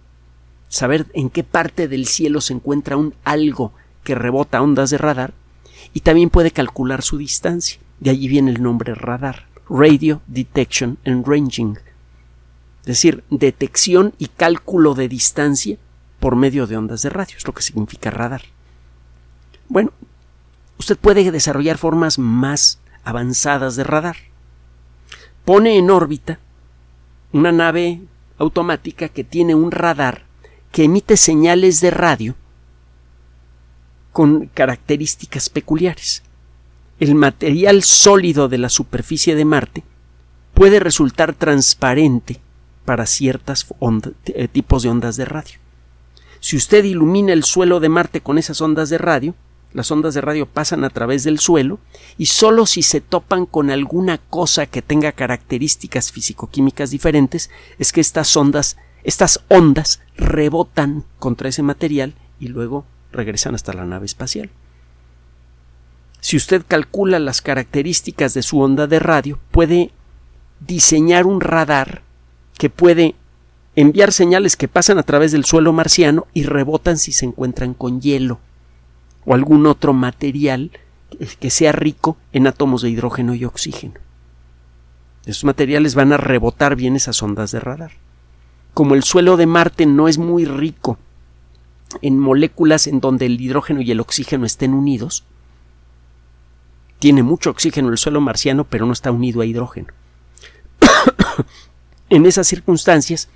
saber 0.68 1.06
en 1.14 1.30
qué 1.30 1.44
parte 1.44 1.86
del 1.86 2.06
cielo 2.06 2.40
se 2.40 2.54
encuentra 2.54 2.96
un 2.96 3.14
algo 3.22 3.72
que 4.02 4.16
rebota 4.16 4.60
ondas 4.60 4.90
de 4.90 4.98
radar 4.98 5.32
y 5.94 6.00
también 6.00 6.28
puede 6.28 6.50
calcular 6.50 7.02
su 7.02 7.18
distancia. 7.18 7.78
De 8.00 8.10
allí 8.10 8.26
viene 8.26 8.50
el 8.50 8.64
nombre 8.64 8.96
radar, 8.96 9.46
Radio 9.70 10.22
Detection 10.26 10.98
and 11.04 11.24
Ranging. 11.24 11.78
Es 12.80 12.86
decir, 12.86 13.22
detección 13.30 14.12
y 14.18 14.26
cálculo 14.26 14.94
de 14.94 15.06
distancia 15.06 15.78
por 16.18 16.34
medio 16.34 16.66
de 16.66 16.76
ondas 16.76 17.02
de 17.02 17.10
radio, 17.10 17.36
es 17.36 17.46
lo 17.46 17.54
que 17.54 17.62
significa 17.62 18.10
radar. 18.10 18.42
Bueno, 19.68 19.92
usted 20.80 20.96
puede 20.96 21.30
desarrollar 21.30 21.78
formas 21.78 22.18
más 22.18 22.80
avanzadas 23.04 23.76
de 23.76 23.84
radar 23.84 24.16
pone 25.46 25.78
en 25.78 25.90
órbita 25.90 26.40
una 27.32 27.52
nave 27.52 28.00
automática 28.36 29.08
que 29.08 29.22
tiene 29.22 29.54
un 29.54 29.70
radar 29.70 30.24
que 30.72 30.84
emite 30.84 31.16
señales 31.16 31.80
de 31.80 31.90
radio 31.92 32.34
con 34.12 34.46
características 34.52 35.48
peculiares. 35.48 36.24
El 36.98 37.14
material 37.14 37.84
sólido 37.84 38.48
de 38.48 38.58
la 38.58 38.68
superficie 38.68 39.36
de 39.36 39.44
Marte 39.44 39.84
puede 40.52 40.80
resultar 40.80 41.32
transparente 41.32 42.40
para 42.84 43.06
ciertos 43.06 43.66
eh, 44.26 44.48
tipos 44.48 44.82
de 44.82 44.88
ondas 44.88 45.16
de 45.16 45.26
radio. 45.26 45.58
Si 46.40 46.56
usted 46.56 46.84
ilumina 46.84 47.32
el 47.32 47.44
suelo 47.44 47.78
de 47.78 47.88
Marte 47.88 48.20
con 48.20 48.36
esas 48.36 48.60
ondas 48.60 48.90
de 48.90 48.98
radio, 48.98 49.34
las 49.76 49.90
ondas 49.90 50.14
de 50.14 50.22
radio 50.22 50.46
pasan 50.46 50.84
a 50.84 50.90
través 50.90 51.22
del 51.22 51.38
suelo 51.38 51.78
y 52.16 52.26
solo 52.26 52.64
si 52.64 52.82
se 52.82 53.02
topan 53.02 53.44
con 53.44 53.68
alguna 53.68 54.16
cosa 54.16 54.64
que 54.64 54.80
tenga 54.80 55.12
características 55.12 56.12
fisicoquímicas 56.12 56.90
diferentes 56.90 57.50
es 57.78 57.92
que 57.92 58.00
estas 58.00 58.34
ondas, 58.38 58.78
estas 59.04 59.44
ondas 59.48 60.00
rebotan 60.16 61.04
contra 61.18 61.50
ese 61.50 61.62
material 61.62 62.14
y 62.40 62.48
luego 62.48 62.86
regresan 63.12 63.54
hasta 63.54 63.74
la 63.74 63.84
nave 63.84 64.06
espacial. 64.06 64.48
Si 66.20 66.38
usted 66.38 66.64
calcula 66.66 67.18
las 67.18 67.42
características 67.42 68.32
de 68.32 68.40
su 68.40 68.62
onda 68.62 68.86
de 68.86 68.98
radio, 68.98 69.38
puede 69.50 69.90
diseñar 70.58 71.26
un 71.26 71.42
radar 71.42 72.00
que 72.56 72.70
puede 72.70 73.14
enviar 73.74 74.10
señales 74.10 74.56
que 74.56 74.68
pasan 74.68 74.96
a 74.96 75.02
través 75.02 75.32
del 75.32 75.44
suelo 75.44 75.74
marciano 75.74 76.26
y 76.32 76.44
rebotan 76.44 76.96
si 76.96 77.12
se 77.12 77.26
encuentran 77.26 77.74
con 77.74 78.00
hielo 78.00 78.40
o 79.26 79.34
algún 79.34 79.66
otro 79.66 79.92
material 79.92 80.70
que 81.40 81.50
sea 81.50 81.72
rico 81.72 82.16
en 82.32 82.46
átomos 82.46 82.82
de 82.82 82.90
hidrógeno 82.90 83.34
y 83.34 83.44
oxígeno. 83.44 83.94
Estos 85.26 85.44
materiales 85.44 85.94
van 85.94 86.12
a 86.12 86.16
rebotar 86.16 86.76
bien 86.76 86.96
esas 86.96 87.22
ondas 87.22 87.50
de 87.50 87.60
radar. 87.60 87.92
Como 88.74 88.94
el 88.94 89.02
suelo 89.02 89.36
de 89.36 89.46
Marte 89.46 89.84
no 89.84 90.08
es 90.08 90.18
muy 90.18 90.44
rico 90.44 90.98
en 92.02 92.18
moléculas 92.18 92.86
en 92.86 93.00
donde 93.00 93.26
el 93.26 93.40
hidrógeno 93.40 93.80
y 93.80 93.90
el 93.90 94.00
oxígeno 94.00 94.46
estén 94.46 94.74
unidos, 94.74 95.24
tiene 96.98 97.22
mucho 97.22 97.50
oxígeno 97.50 97.88
el 97.88 97.98
suelo 97.98 98.20
marciano, 98.20 98.64
pero 98.64 98.86
no 98.86 98.92
está 98.92 99.10
unido 99.10 99.40
a 99.40 99.46
hidrógeno. 99.46 99.88
en 102.10 102.26
esas 102.26 102.46
circunstancias, 102.46 103.28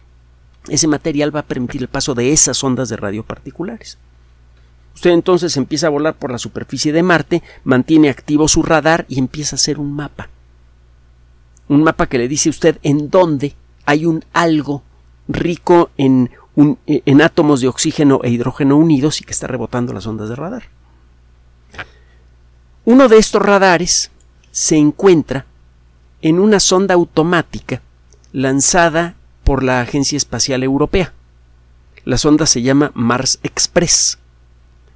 ese 0.68 0.88
material 0.88 1.35
va 1.35 1.40
a 1.40 1.46
permitir 1.46 1.83
el 1.83 1.88
paso 1.88 2.14
de 2.14 2.33
esas 2.33 2.62
ondas 2.62 2.88
de 2.88 2.96
radio 2.96 3.24
particulares. 3.24 3.98
Usted 4.94 5.11
entonces 5.11 5.57
empieza 5.57 5.87
a 5.87 5.90
volar 5.90 6.14
por 6.14 6.31
la 6.31 6.38
superficie 6.38 6.92
de 6.92 7.03
Marte, 7.03 7.42
mantiene 7.64 8.11
activo 8.11 8.48
su 8.48 8.62
radar 8.62 9.07
y 9.09 9.18
empieza 9.18 9.57
a 9.57 9.59
hacer 9.59 9.79
un 9.79 9.92
mapa. 9.92 10.29
Un 11.68 11.83
mapa 11.83 12.07
que 12.07 12.18
le 12.18 12.29
dice 12.29 12.48
a 12.48 12.50
usted 12.50 12.79
en 12.83 13.11
dónde 13.11 13.55
hay 13.87 14.05
un 14.05 14.24
algo 14.33 14.83
rico 15.29 15.90
en, 15.96 16.31
en 16.57 17.22
átomos 17.22 17.61
de 17.61 17.68
oxígeno 17.68 18.20
e 18.22 18.31
hidrógeno 18.31 18.76
unidos 18.76 19.20
y 19.20 19.24
que 19.24 19.33
está 19.33 19.46
rebotando 19.46 19.92
las 19.92 20.07
ondas 20.07 20.29
de 20.29 20.37
radar. 20.37 20.64
Uno 22.85 23.09
de 23.09 23.18
estos 23.18 23.40
radares 23.40 24.11
se 24.50 24.76
encuentra 24.76 25.46
en 26.22 26.38
una 26.38 26.61
sonda 26.61 26.94
automática 26.94 27.83
lanzada 28.33 29.14
por 29.44 29.62
la 29.62 29.81
Agencia 29.81 30.16
Espacial 30.16 30.62
Europea. 30.62 31.12
La 32.05 32.18
sonda 32.18 32.46
se 32.46 32.62
llama 32.62 32.90
Mars 32.94 33.38
Express 33.42 34.19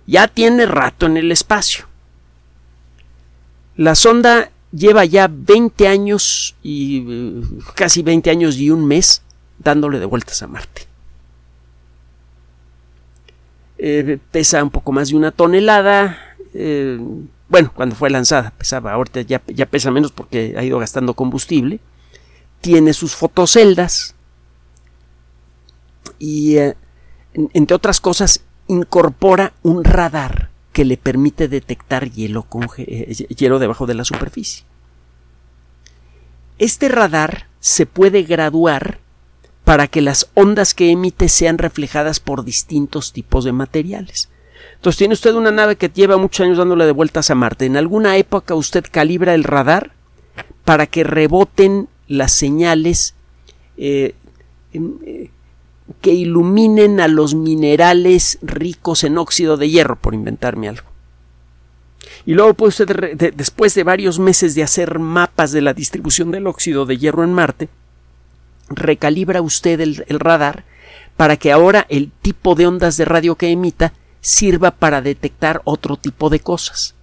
ya 0.07 0.29
tiene 0.29 0.67
rato 0.67 1.07
en 1.07 1.17
el 1.17 1.33
espacio. 1.33 1.87
La 3.77 3.95
sonda 3.95 4.51
lleva 4.73 5.05
ya 5.05 5.29
20 5.31 5.89
años 5.89 6.57
y 6.63 7.05
eh, 7.09 7.43
casi 7.75 8.03
20 8.03 8.31
años 8.31 8.57
y 8.57 8.71
un 8.71 8.87
mes 8.87 9.23
dándole 9.59 9.99
de 9.99 10.07
vueltas 10.07 10.43
a 10.43 10.47
Marte. 10.47 10.83
Eh, 13.79 14.19
pesa 14.31 14.63
un 14.63 14.71
poco 14.71 14.93
más 14.93 15.09
de 15.09 15.17
una 15.17 15.31
tonelada. 15.31 16.19
Eh, 16.55 16.99
bueno, 17.49 17.73
cuando 17.75 17.95
fue 17.95 18.11
lanzada 18.11 18.51
pesaba, 18.51 18.93
ahorita 18.93 19.23
ya, 19.23 19.43
ya, 19.47 19.67
pesa 19.67 19.91
menos 19.91 20.13
porque 20.13 20.55
ha 20.57 20.65
ido 20.65 20.79
gastando 20.79 21.15
combustible. 21.15 21.81
Tiene 22.61 22.93
sus 22.93 23.15
fotoceldas. 23.15 24.15
Y 26.19 26.57
entre 27.35 27.75
otras 27.75 28.01
cosas, 28.01 28.44
incorpora 28.69 29.53
un 29.63 29.85
radar 29.85 30.51
que 30.73 30.85
le 30.85 30.97
permite 30.97 31.49
detectar 31.49 32.11
hielo, 32.11 32.47
eh, 32.79 33.15
hielo 33.37 33.59
debajo 33.59 33.87
de 33.87 33.95
la 33.95 34.05
superficie. 34.05 34.65
Este 36.59 36.89
radar 36.89 37.47
se 37.61 37.87
puede 37.87 38.23
graduar 38.23 38.99
para 39.65 39.87
que 39.87 40.03
las 40.03 40.31
ondas 40.35 40.75
que 40.75 40.91
emite 40.91 41.29
sean 41.29 41.59
reflejadas 41.59 42.21
por 42.21 42.45
distintos 42.45 43.13
tipos 43.13 43.45
de 43.45 43.53
materiales. 43.53 44.29
Entonces 44.75 44.99
tiene 44.99 45.15
usted 45.15 45.35
una 45.35 45.51
nave 45.51 45.77
que 45.77 45.89
lleva 45.89 46.17
muchos 46.17 46.45
años 46.45 46.59
dándole 46.59 46.85
de 46.85 46.93
vueltas 46.93 47.31
a 47.31 47.35
Marte. 47.35 47.65
En 47.65 47.77
alguna 47.77 48.17
época 48.17 48.55
usted 48.55 48.85
calibra 48.91 49.35
el 49.35 49.45
radar 49.45 49.93
para 50.65 50.87
que 50.87 51.05
reboten 51.05 51.89
las 52.07 52.33
señales 52.33 53.15
eh, 53.77 54.15
eh, 54.73 55.31
que 56.01 56.13
iluminen 56.13 57.01
a 57.01 57.09
los 57.09 57.35
minerales 57.35 58.39
ricos 58.43 59.05
en 59.05 59.19
óxido 59.19 59.57
de 59.57 59.71
hierro, 59.71 59.97
por 59.97 60.15
inventarme 60.15 60.69
algo. 60.69 60.95
Y 62.27 62.35
luego, 62.35 62.55
puede 62.55 62.69
usted, 62.69 63.17
después 63.35 63.75
de 63.75 63.85
varios 63.85 64.19
meses 64.19 64.55
de 64.55 64.63
hacer 64.63 64.99
mapas 64.99 65.53
de 65.53 65.61
la 65.61 65.75
distribución 65.75 66.31
del 66.31 66.47
óxido 66.47 66.87
de 66.87 66.97
hierro 66.97 67.23
en 67.23 67.33
Marte, 67.35 67.69
recalibra 68.69 69.43
usted 69.43 69.81
el, 69.81 70.05
radar 70.09 70.65
para 71.17 71.37
que 71.37 71.53
ahora 71.53 71.87
el 71.89 72.11
tipo 72.23 72.55
de 72.55 72.67
ondas 72.67 72.97
de 72.97 73.05
radio 73.05 73.37
que 73.37 73.51
emita 73.51 73.93
sirva 74.21 74.71
para 74.71 75.03
detectar 75.03 75.61
otro 75.65 75.97
tipo 75.97 76.31
de 76.31 76.41
cosas. 76.41 76.95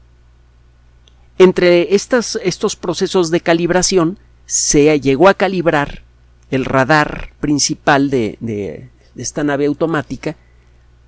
Entre 1.38 1.96
estos 1.96 2.76
procesos 2.76 3.32
de 3.32 3.42
calibración 3.42 4.18
se 4.46 5.00
llegó 5.00 5.28
a 5.28 5.34
calibrar 5.34 6.04
el 6.52 6.66
radar 6.66 7.32
principal 7.40 8.10
de, 8.10 8.90
esta 9.16 9.44
nave 9.44 9.66
automática 9.66 10.36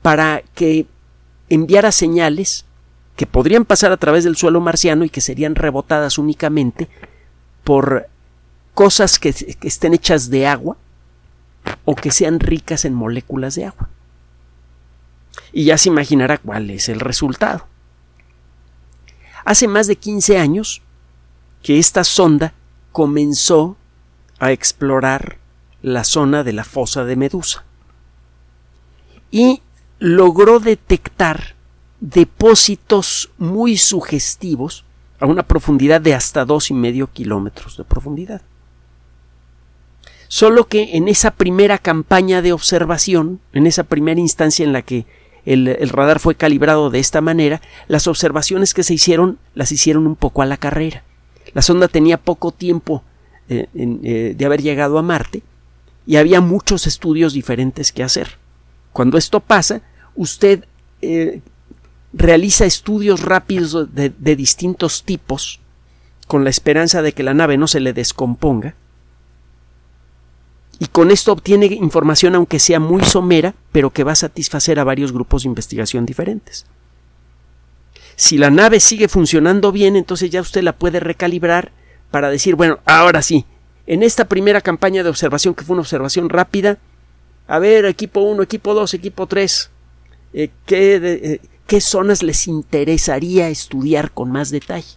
para 0.02 0.42
que 0.56 0.88
enviara 1.50 1.92
señales 1.92 2.66
que 3.16 3.28
podrían 3.28 3.66
pasar 3.66 3.92
a 3.92 3.98
través 3.98 4.24
del 4.24 4.38
suelo 4.38 4.60
marciano 4.62 5.04
y 5.04 5.10
que 5.10 5.22
serían 5.22 5.56
rebotadas 5.56 6.18
únicamente 6.18 6.90
por 7.64 8.08
cosas 8.74 9.20
que, 9.20 9.34
que, 9.34 9.68
estén 9.68 9.94
hechas 9.94 10.30
de 10.30 10.48
agua 10.48 10.78
o 11.86 11.96
que 11.96 12.12
sean 12.12 12.40
ricas 12.40 12.86
en 12.86 12.94
moléculas 12.94 13.56
de 13.56 13.66
agua. 13.66 13.90
Y 15.52 15.66
ya 15.66 15.78
se 15.78 15.90
imaginará 15.90 16.38
cuál 16.38 16.70
es 16.70 16.90
el 16.90 17.00
resultado. 17.00 17.68
Hace 19.46 19.68
más 19.68 19.88
de 19.88 19.98
15 19.98 20.38
años 20.38 20.82
que 21.62 21.78
esta 21.78 22.04
sonda 22.04 22.54
comenzó 22.92 23.78
a 24.40 24.52
explorar 24.52 25.38
la 25.82 26.04
zona 26.04 26.44
de 26.44 26.54
la 26.54 26.64
fosa 26.64 27.06
de 27.06 27.16
Medusa 27.16 27.64
y 29.32 29.62
logró 30.00 30.60
detectar 30.60 31.56
depósitos 32.00 33.32
muy 33.38 33.78
sugestivos 33.78 34.86
a 35.20 35.26
una 35.26 35.44
profundidad 35.44 36.02
de 36.02 36.14
hasta 36.14 36.46
dos 36.46 36.70
y 36.70 36.74
medio 36.74 37.08
kilómetros 37.08 37.78
de 37.78 37.84
profundidad. 37.84 38.42
Solo 40.28 40.68
que 40.68 40.98
en 40.98 41.08
esa 41.08 41.32
primera 41.32 41.78
campaña 41.78 42.42
de 42.42 42.54
observación, 42.54 43.40
en 43.54 43.68
esa 43.68 43.84
primera 43.84 44.20
instancia 44.20 44.66
en 44.66 44.74
la 44.74 44.82
que 44.82 45.06
el, 45.46 45.90
radar 45.90 46.20
fue 46.20 46.36
calibrado 46.36 46.90
de 46.90 47.00
esta 47.00 47.22
manera, 47.22 47.62
las 47.88 48.08
observaciones 48.08 48.74
que 48.74 48.84
se 48.84 48.94
hicieron 48.94 49.38
las 49.54 49.72
hicieron 49.72 50.08
un 50.08 50.16
poco 50.16 50.42
a 50.42 50.46
la 50.46 50.58
carrera. 50.58 51.04
La 51.54 51.62
sonda 51.62 51.88
tenía 51.88 52.18
poco 52.18 52.52
tiempo 52.52 53.04
eh, 53.50 54.36
de 54.36 54.46
haber 54.46 54.62
llegado 54.62 54.98
a 54.98 55.02
Marte 55.02 55.44
y 56.06 56.18
había 56.18 56.42
muchos 56.42 56.88
estudios 56.88 57.34
diferentes 57.34 57.92
que 57.92 58.04
hacer. 58.04 58.38
Cuando 58.92 59.18
esto 59.18 59.40
pasa, 59.40 59.82
usted 60.16 60.66
eh, 61.02 61.42
realiza 62.14 62.66
estudios 62.66 63.22
rápidos 63.22 63.94
de, 63.94 64.12
de 64.18 64.36
distintos 64.36 65.04
tipos 65.04 65.60
con 66.28 66.44
la 66.44 66.50
esperanza 66.50 67.02
de 67.02 67.14
que 67.14 67.24
la 67.24 67.34
nave 67.34 67.58
no 67.58 67.68
se 67.68 67.80
le 67.80 67.94
descomponga 67.94 68.76
y 70.80 70.88
con 70.88 71.12
esto 71.12 71.32
obtiene 71.32 71.68
información 71.68 72.36
aunque 72.36 72.60
sea 72.60 72.80
muy 72.80 73.04
somera, 73.04 73.54
pero 73.72 73.92
que 73.92 74.04
va 74.04 74.14
a 74.14 74.16
satisfacer 74.16 74.80
a 74.80 74.84
varios 74.84 75.12
grupos 75.12 75.44
de 75.44 75.48
investigación 75.48 76.06
diferentes. 76.06 76.66
Si 78.16 78.38
la 78.38 78.50
nave 78.50 78.80
sigue 78.80 79.08
funcionando 79.08 79.72
bien, 79.72 79.96
entonces 79.96 80.30
ya 80.30 80.42
usted 80.42 80.62
la 80.62 80.74
puede 80.74 81.00
recalibrar 81.00 81.72
para 82.14 82.30
decir, 82.30 82.54
bueno, 82.54 82.78
ahora 82.86 83.24
sí, 83.24 83.44
en 83.88 84.04
esta 84.04 84.26
primera 84.26 84.62
campaña 84.62 85.02
de 85.02 85.10
observación, 85.10 85.56
que 85.56 85.64
fue 85.64 85.74
una 85.74 85.82
observación 85.82 86.30
rápida, 86.30 86.78
a 87.48 87.58
ver, 87.58 87.86
equipo 87.86 88.20
1, 88.20 88.44
equipo 88.44 88.76
2, 88.76 88.94
equipo 88.94 89.26
3, 89.26 89.72
eh, 90.34 90.52
¿qué, 90.68 90.96
eh, 91.02 91.42
¿qué 91.66 91.82
zonas 91.82 92.22
les 92.22 92.48
interesaría 92.48 93.50
estudiar 93.50 94.12
con 94.12 94.32
más 94.32 94.52
detalle? 94.52 94.96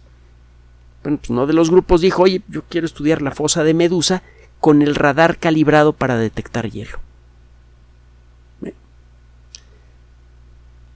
Bueno, 1.01 1.17
pues 1.17 1.31
uno 1.31 1.47
de 1.47 1.53
los 1.53 1.71
grupos 1.71 2.01
dijo, 2.01 2.21
oye, 2.21 2.43
yo 2.49 2.61
quiero 2.69 2.85
estudiar 2.85 3.23
la 3.23 3.31
fosa 3.31 3.63
de 3.63 3.73
Medusa 3.73 4.21
con 4.59 4.83
el 4.83 4.93
radar 4.93 5.39
calibrado 5.39 5.93
para 5.93 6.19
detectar 6.19 6.69
hielo. 6.69 6.99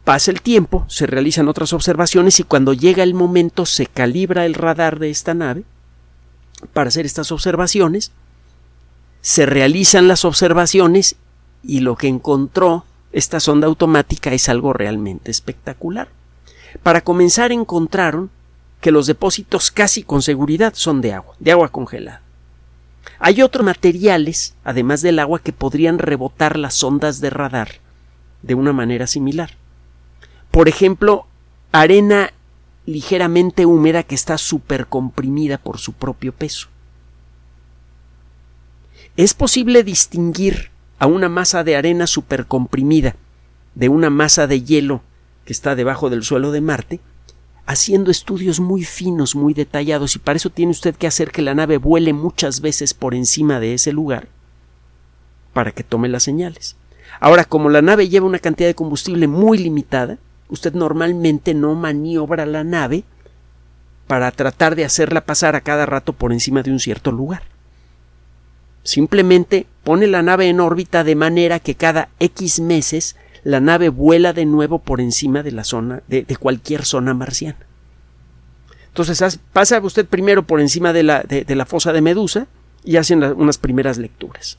Pasa 0.03 0.29
el 0.29 0.43
tiempo, 0.43 0.85
se 0.87 1.07
realizan 1.07 1.47
otras 1.47 1.73
observaciones 1.73 2.39
y 2.39 2.43
cuando 2.43 2.73
llega 2.73 3.01
el 3.01 3.15
momento 3.15 3.65
se 3.65 3.87
calibra 3.87 4.45
el 4.45 4.53
radar 4.53 4.99
de 4.99 5.09
esta 5.09 5.33
nave 5.33 5.63
para 6.73 6.89
hacer 6.89 7.05
estas 7.05 7.31
observaciones, 7.31 8.11
se 9.21 9.45
realizan 9.45 10.07
las 10.07 10.25
observaciones 10.25 11.15
y 11.63 11.81
lo 11.81 11.95
que 11.95 12.07
encontró 12.07 12.85
esta 13.11 13.39
sonda 13.39 13.67
automática 13.67 14.33
es 14.33 14.49
algo 14.49 14.73
realmente 14.73 15.31
espectacular. 15.31 16.09
Para 16.83 17.01
comenzar 17.01 17.51
encontraron 17.51 18.29
que 18.79 18.91
los 18.91 19.05
depósitos 19.05 19.69
casi 19.69 20.03
con 20.03 20.21
seguridad 20.21 20.73
son 20.75 21.01
de 21.01 21.13
agua, 21.13 21.35
de 21.39 21.51
agua 21.51 21.69
congelada. 21.69 22.21
Hay 23.19 23.41
otros 23.41 23.65
materiales, 23.65 24.55
además 24.63 25.01
del 25.01 25.19
agua, 25.19 25.39
que 25.39 25.53
podrían 25.53 25.99
rebotar 25.99 26.57
las 26.57 26.83
ondas 26.83 27.21
de 27.21 27.29
radar 27.29 27.69
de 28.41 28.55
una 28.55 28.73
manera 28.73 29.05
similar. 29.05 29.51
Por 30.49 30.67
ejemplo, 30.67 31.27
arena 31.71 32.33
ligeramente 32.85 33.65
húmeda 33.65 34.03
que 34.03 34.15
está 34.15 34.37
comprimida 34.89 35.57
por 35.57 35.77
su 35.77 35.93
propio 35.93 36.33
peso. 36.33 36.67
Es 39.17 39.33
posible 39.33 39.83
distinguir 39.83 40.71
a 40.99 41.05
una 41.05 41.29
masa 41.29 41.63
de 41.63 41.75
arena 41.75 42.05
comprimida 42.47 43.15
de 43.75 43.89
una 43.89 44.09
masa 44.09 44.47
de 44.47 44.63
hielo 44.63 45.01
que 45.45 45.53
está 45.53 45.75
debajo 45.75 46.09
del 46.09 46.23
suelo 46.23 46.51
de 46.51 46.61
Marte, 46.61 46.99
haciendo 47.65 48.11
estudios 48.11 48.59
muy 48.59 48.83
finos, 48.83 49.35
muy 49.35 49.53
detallados, 49.53 50.15
y 50.15 50.19
para 50.19 50.37
eso 50.37 50.49
tiene 50.49 50.71
usted 50.71 50.95
que 50.95 51.07
hacer 51.07 51.31
que 51.31 51.41
la 51.41 51.55
nave 51.55 51.77
vuele 51.77 52.13
muchas 52.13 52.61
veces 52.61 52.93
por 52.93 53.15
encima 53.15 53.59
de 53.59 53.73
ese 53.73 53.91
lugar 53.91 54.27
para 55.53 55.71
que 55.71 55.83
tome 55.83 56.09
las 56.09 56.23
señales. 56.23 56.75
Ahora, 57.19 57.45
como 57.45 57.69
la 57.69 57.81
nave 57.81 58.09
lleva 58.09 58.25
una 58.25 58.39
cantidad 58.39 58.69
de 58.69 58.75
combustible 58.75 59.27
muy 59.27 59.57
limitada, 59.57 60.17
usted 60.51 60.73
normalmente 60.73 61.55
no 61.55 61.73
maniobra 61.73 62.45
la 62.45 62.63
nave 62.63 63.03
para 64.05 64.29
tratar 64.31 64.75
de 64.75 64.85
hacerla 64.85 65.25
pasar 65.25 65.55
a 65.55 65.61
cada 65.61 65.85
rato 65.85 66.13
por 66.13 66.33
encima 66.33 66.61
de 66.61 66.71
un 66.71 66.79
cierto 66.79 67.11
lugar. 67.11 67.43
Simplemente 68.83 69.65
pone 69.83 70.07
la 70.07 70.21
nave 70.21 70.49
en 70.49 70.59
órbita 70.59 71.03
de 71.03 71.15
manera 71.15 71.59
que 71.59 71.75
cada 71.75 72.09
X 72.19 72.59
meses 72.59 73.15
la 73.43 73.61
nave 73.61 73.89
vuela 73.89 74.33
de 74.33 74.45
nuevo 74.45 74.79
por 74.79 74.99
encima 75.01 75.41
de 75.41 75.51
la 75.51 75.63
zona, 75.63 76.03
de, 76.07 76.25
cualquier 76.35 76.85
zona 76.85 77.13
marciana. 77.13 77.65
Entonces 78.89 79.39
pasa 79.53 79.79
usted 79.79 80.05
primero 80.05 80.43
por 80.43 80.59
encima 80.59 80.91
de 80.91 81.03
la, 81.03 81.23
de, 81.23 81.55
la 81.55 81.65
fosa 81.65 81.93
de 81.93 82.01
Medusa 82.01 82.47
y 82.83 82.97
hacen 82.97 83.23
unas 83.23 83.57
primeras 83.57 83.97
lecturas 83.97 84.57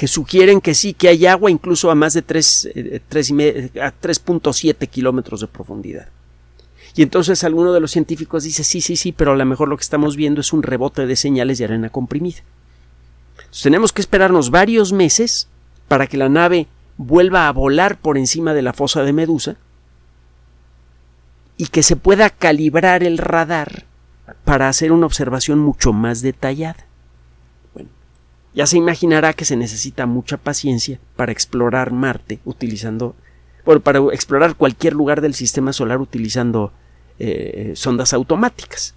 que 0.00 0.08
sugieren 0.08 0.62
que 0.62 0.72
sí, 0.72 0.94
que 0.94 1.08
hay 1.08 1.26
agua 1.26 1.50
incluso 1.50 1.90
a 1.90 1.94
más 1.94 2.14
de 2.14 2.26
3.7 2.26 4.76
eh, 4.80 4.86
kilómetros 4.86 5.42
de 5.42 5.46
profundidad. 5.46 6.08
Y 6.96 7.02
entonces 7.02 7.44
alguno 7.44 7.74
de 7.74 7.80
los 7.80 7.90
científicos 7.90 8.44
dice 8.44 8.64
sí, 8.64 8.80
sí, 8.80 8.96
sí, 8.96 9.12
pero 9.12 9.32
a 9.32 9.36
lo 9.36 9.44
mejor 9.44 9.68
lo 9.68 9.76
que 9.76 9.82
estamos 9.82 10.16
viendo 10.16 10.40
es 10.40 10.54
un 10.54 10.62
rebote 10.62 11.04
de 11.04 11.16
señales 11.16 11.58
de 11.58 11.66
arena 11.66 11.90
comprimida. 11.90 12.38
Entonces 13.40 13.62
tenemos 13.62 13.92
que 13.92 14.00
esperarnos 14.00 14.50
varios 14.50 14.94
meses 14.94 15.48
para 15.86 16.06
que 16.06 16.16
la 16.16 16.30
nave 16.30 16.66
vuelva 16.96 17.46
a 17.46 17.52
volar 17.52 17.98
por 17.98 18.16
encima 18.16 18.54
de 18.54 18.62
la 18.62 18.72
fosa 18.72 19.02
de 19.02 19.12
Medusa 19.12 19.56
y 21.58 21.66
que 21.66 21.82
se 21.82 21.96
pueda 21.96 22.30
calibrar 22.30 23.02
el 23.02 23.18
radar 23.18 23.84
para 24.46 24.70
hacer 24.70 24.92
una 24.92 25.04
observación 25.04 25.58
mucho 25.58 25.92
más 25.92 26.22
detallada. 26.22 26.86
Ya 28.54 28.66
se 28.66 28.76
imaginará 28.76 29.32
que 29.32 29.44
se 29.44 29.56
necesita 29.56 30.06
mucha 30.06 30.36
paciencia 30.36 30.98
para 31.16 31.32
explorar 31.32 31.92
Marte 31.92 32.40
utilizando, 32.44 33.14
bueno, 33.64 33.80
para 33.80 34.00
explorar 34.12 34.56
cualquier 34.56 34.94
lugar 34.94 35.20
del 35.20 35.34
sistema 35.34 35.72
solar 35.72 36.00
utilizando 36.00 36.72
eh, 37.18 37.72
sondas 37.76 38.12
automáticas. 38.12 38.94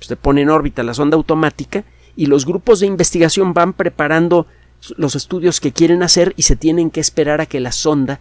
Usted 0.00 0.16
pone 0.16 0.42
en 0.42 0.50
órbita 0.50 0.82
la 0.82 0.94
sonda 0.94 1.16
automática 1.16 1.84
y 2.14 2.26
los 2.26 2.46
grupos 2.46 2.80
de 2.80 2.86
investigación 2.86 3.52
van 3.54 3.72
preparando 3.72 4.46
los 4.96 5.14
estudios 5.14 5.60
que 5.60 5.72
quieren 5.72 6.02
hacer 6.02 6.34
y 6.36 6.42
se 6.42 6.56
tienen 6.56 6.90
que 6.90 7.00
esperar 7.00 7.40
a 7.40 7.46
que 7.46 7.60
la 7.60 7.72
sonda 7.72 8.20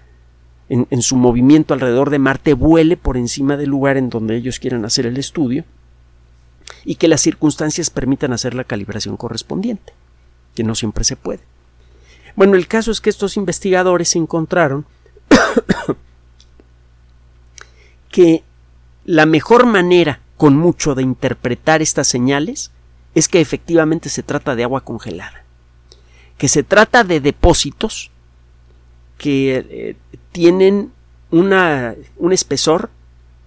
en, 0.70 1.02
su 1.02 1.16
movimiento 1.16 1.74
alrededor 1.74 2.10
de 2.10 2.20
Marte 2.20 2.54
vuele 2.54 2.98
por 2.98 3.16
encima 3.16 3.56
del 3.56 3.70
lugar 3.70 3.96
en 3.96 4.10
donde 4.10 4.36
ellos 4.36 4.60
quieran 4.60 4.84
hacer 4.84 5.06
el 5.06 5.18
estudio 5.18 5.64
y 6.84 6.96
que 6.96 7.08
las 7.08 7.22
circunstancias 7.22 7.90
permitan 7.90 8.34
hacer 8.34 8.54
la 8.54 8.66
calibración 8.66 9.16
correspondiente, 9.16 9.94
que 10.58 10.64
no 10.64 10.74
siempre 10.74 11.04
se 11.04 11.16
puede. 11.16 11.42
Bueno, 12.36 12.56
el 12.56 12.68
caso 12.68 12.90
es 12.90 13.00
que 13.00 13.12
estos 13.12 13.38
investigadores 13.38 14.16
encontraron 14.16 14.88
que 18.10 18.44
la 19.06 19.28
mejor 19.28 19.68
manera 19.68 20.20
con 20.36 20.58
mucho 20.58 20.96
de 20.96 21.04
interpretar 21.04 21.84
estas 21.84 22.08
señales 22.08 22.72
es 23.14 23.30
que 23.30 23.40
efectivamente 23.40 24.10
se 24.10 24.24
trata 24.24 24.56
de 24.56 24.64
agua 24.64 24.82
congelada 24.82 25.44
que 26.38 26.48
se 26.48 26.64
trata 26.64 27.04
de 27.04 27.20
depósitos 27.20 28.12
que 29.18 29.66
eh, 29.70 29.96
tienen 30.32 30.92
una, 31.32 31.96
un 32.18 32.34
espesor 32.34 32.90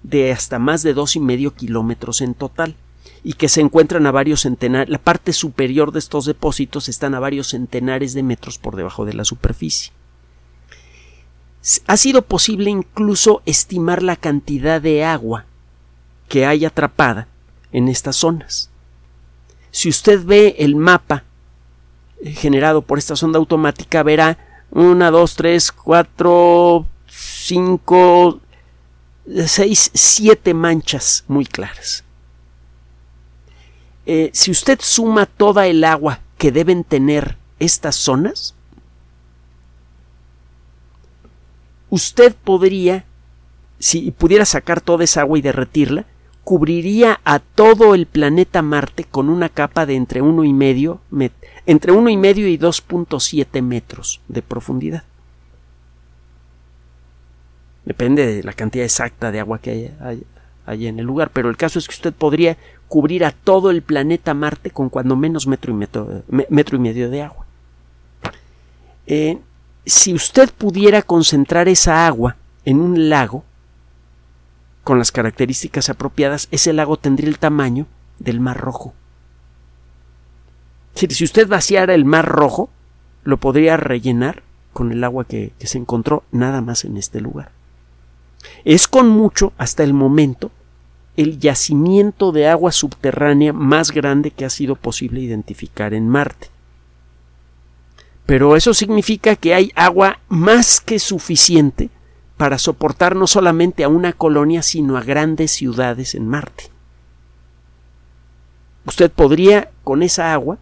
de 0.03 0.33
hasta 0.33 0.59
más 0.59 0.83
de 0.83 0.95
dos 0.95 1.17
y 1.17 1.21
medio 1.21 1.55
kilómetros 1.55 2.21
en 2.21 2.35
total 2.35 2.75
y 3.23 3.35
que 3.35 3.49
se 3.49 3.61
encuentran 3.61 4.07
a 4.07 4.11
varios 4.11 4.43
centenares, 4.43 4.89
la 4.89 4.99
parte 4.99 5.33
superior 5.33 5.93
de 5.93 5.99
estos 5.99 6.25
depósitos 6.25 6.89
están 6.89 7.15
a 7.15 7.21
varios 7.21 7.49
centenares 7.49 8.15
de 8.15 8.23
metros 8.23 8.59
por 8.59 8.77
debajo 8.77 9.05
de 9.05 9.15
la 9.15 9.25
superficie. 9.25 9.93
Ha 11.87 11.97
sido 11.97 12.23
posible 12.23 12.71
incluso 12.71 13.43
estimar 13.45 14.03
la 14.03 14.17
cantidad 14.17 14.81
de 14.81 15.05
agua 15.05 15.45
que 16.29 16.47
hay 16.47 16.65
atrapada 16.65 17.29
en 17.73 17.89
estas 17.89 18.17
zonas. 18.17 18.71
Si 19.71 19.89
usted 19.89 20.25
ve 20.25 20.57
el 20.59 20.77
mapa 20.77 21.25
generado 22.25 22.83
por 22.83 22.99
esta 22.99 23.17
sonda 23.17 23.39
automática 23.39 24.03
verá 24.03 24.39
una, 24.71 25.11
dos, 25.11 25.35
tres, 25.35 25.73
cuatro, 25.73 26.87
cinco, 27.09 28.41
seis, 29.47 29.91
siete 29.95 30.55
manchas 30.55 31.25
muy 31.29 31.45
claras. 31.45 32.05
Eh, 34.13 34.31
si 34.33 34.51
usted 34.51 34.81
suma 34.83 35.25
toda 35.25 35.69
el 35.69 35.85
agua 35.85 36.19
que 36.37 36.51
deben 36.51 36.83
tener 36.83 37.37
estas 37.61 37.95
zonas, 37.95 38.57
usted 41.91 42.35
podría, 42.35 43.05
si 43.79 44.11
pudiera 44.11 44.45
sacar 44.45 44.81
toda 44.81 45.05
esa 45.05 45.21
agua 45.21 45.39
y 45.39 45.43
derretirla, 45.43 46.07
cubriría 46.43 47.21
a 47.23 47.39
todo 47.39 47.95
el 47.95 48.07
planeta 48.07 48.63
Marte 48.63 49.05
con 49.05 49.29
una 49.29 49.49
capa 49.49 49.87
de 49.87 49.95
entre 49.95 50.23
uno 50.23 50.43
y 50.43 50.53
medio, 50.53 51.01
entre 51.67 51.93
uno 51.93 52.11
y 52.11 52.17
medio 52.17 52.49
y 52.49 52.59
2.7 52.59 53.63
metros 53.63 54.21
de 54.27 54.43
profundidad. 54.43 55.05
Depende 57.85 58.27
de 58.27 58.43
la 58.43 58.55
cantidad 58.55 58.85
exacta 58.85 59.31
de 59.31 59.39
agua 59.39 59.61
que 59.61 59.95
haya, 60.01 60.17
en 60.75 60.99
el 60.99 61.07
lugar, 61.07 61.31
pero 61.33 61.49
el 61.49 61.57
caso 61.57 61.79
es 61.79 61.87
que 61.87 61.95
usted 61.95 62.13
podría 62.13 62.57
cubrir 62.89 63.25
a 63.25 63.33
todo 63.33 63.71
el 63.71 63.83
planeta 63.83 64.35
Marte 64.35 64.71
con 64.71 64.89
cuando 64.89 65.17
menos 65.17 65.47
metro 65.47 65.73
y, 65.73 65.77
metro, 65.77 66.23
metro 66.49 66.77
y 66.77 66.81
medio 66.81 67.11
de 67.11 67.23
agua. 67.23 67.47
Eh, 69.07 69.39
si 69.87 70.15
usted 70.15 70.51
pudiera 70.51 71.03
concentrar 71.03 71.69
esa 71.69 72.07
agua 72.07 72.37
en 72.65 72.81
un 72.81 73.09
lago, 73.09 73.45
con 74.85 74.99
las 74.99 75.13
características 75.13 75.91
apropiadas, 75.91 76.49
ese 76.51 76.73
lago 76.73 76.97
tendría 76.97 77.29
el 77.29 77.39
tamaño 77.39 77.87
del 78.19 78.41
Mar 78.41 78.59
Rojo. 78.59 78.95
Si 80.95 81.25
usted 81.25 81.47
vaciara 81.47 81.95
el 81.95 82.05
Mar 82.05 82.27
Rojo, 82.27 82.71
lo 83.23 83.37
podría 83.37 83.77
rellenar 83.77 84.43
con 84.73 84.93
el 84.93 85.05
agua 85.05 85.25
que 85.25 85.53
se 85.59 85.79
encontró 85.79 86.25
nada 86.33 86.61
más 86.61 86.85
en 86.85 86.97
este 86.97 87.21
lugar. 87.21 87.53
Es 88.65 88.89
con 88.89 89.09
mucho, 89.09 89.53
hasta 89.59 89.83
el 89.83 89.93
momento, 89.93 90.51
el 91.17 91.39
yacimiento 91.39 92.33
de 92.33 92.49
agua 92.49 92.73
subterránea 92.73 93.53
más 93.53 93.91
grande 93.91 94.31
que 94.31 94.45
ha 94.45 94.51
sido 94.51 94.77
posible 94.77 95.21
identificar 95.21 95.95
en 95.95 96.09
Marte. 96.09 96.49
Pero 98.27 98.57
eso 98.57 98.75
significa 98.75 99.35
que 99.37 99.55
hay 99.55 99.73
agua 99.75 100.21
más 100.29 100.81
que 100.81 100.99
suficiente 100.99 101.91
para 102.37 102.59
soportar 102.59 103.17
no 103.17 103.27
solamente 103.27 103.85
a 103.85 103.89
una 103.89 104.13
colonia, 104.13 104.63
sino 104.63 104.97
a 104.97 105.03
grandes 105.03 105.51
ciudades 105.51 106.15
en 106.15 106.29
Marte. 106.29 106.71
Usted 108.87 109.11
podría, 109.11 109.71
con 109.85 110.03
esa 110.03 110.33
agua, 110.33 110.59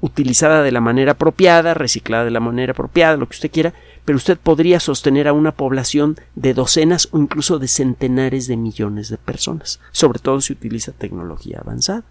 utilizada 0.00 0.62
de 0.62 0.72
la 0.72 0.80
manera 0.80 1.12
apropiada, 1.12 1.74
reciclada 1.74 2.24
de 2.24 2.30
la 2.30 2.40
manera 2.40 2.72
apropiada, 2.72 3.16
lo 3.16 3.26
que 3.26 3.34
usted 3.34 3.50
quiera, 3.50 3.74
pero 4.06 4.16
usted 4.16 4.38
podría 4.38 4.78
sostener 4.78 5.26
a 5.26 5.32
una 5.32 5.52
población 5.52 6.16
de 6.36 6.54
docenas 6.54 7.08
o 7.10 7.18
incluso 7.18 7.58
de 7.58 7.66
centenares 7.66 8.46
de 8.46 8.56
millones 8.56 9.08
de 9.08 9.18
personas, 9.18 9.80
sobre 9.90 10.20
todo 10.20 10.40
si 10.40 10.52
utiliza 10.52 10.92
tecnología 10.92 11.58
avanzada. 11.60 12.04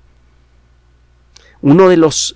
Uno 1.62 1.88
de 1.88 1.96
los 1.96 2.36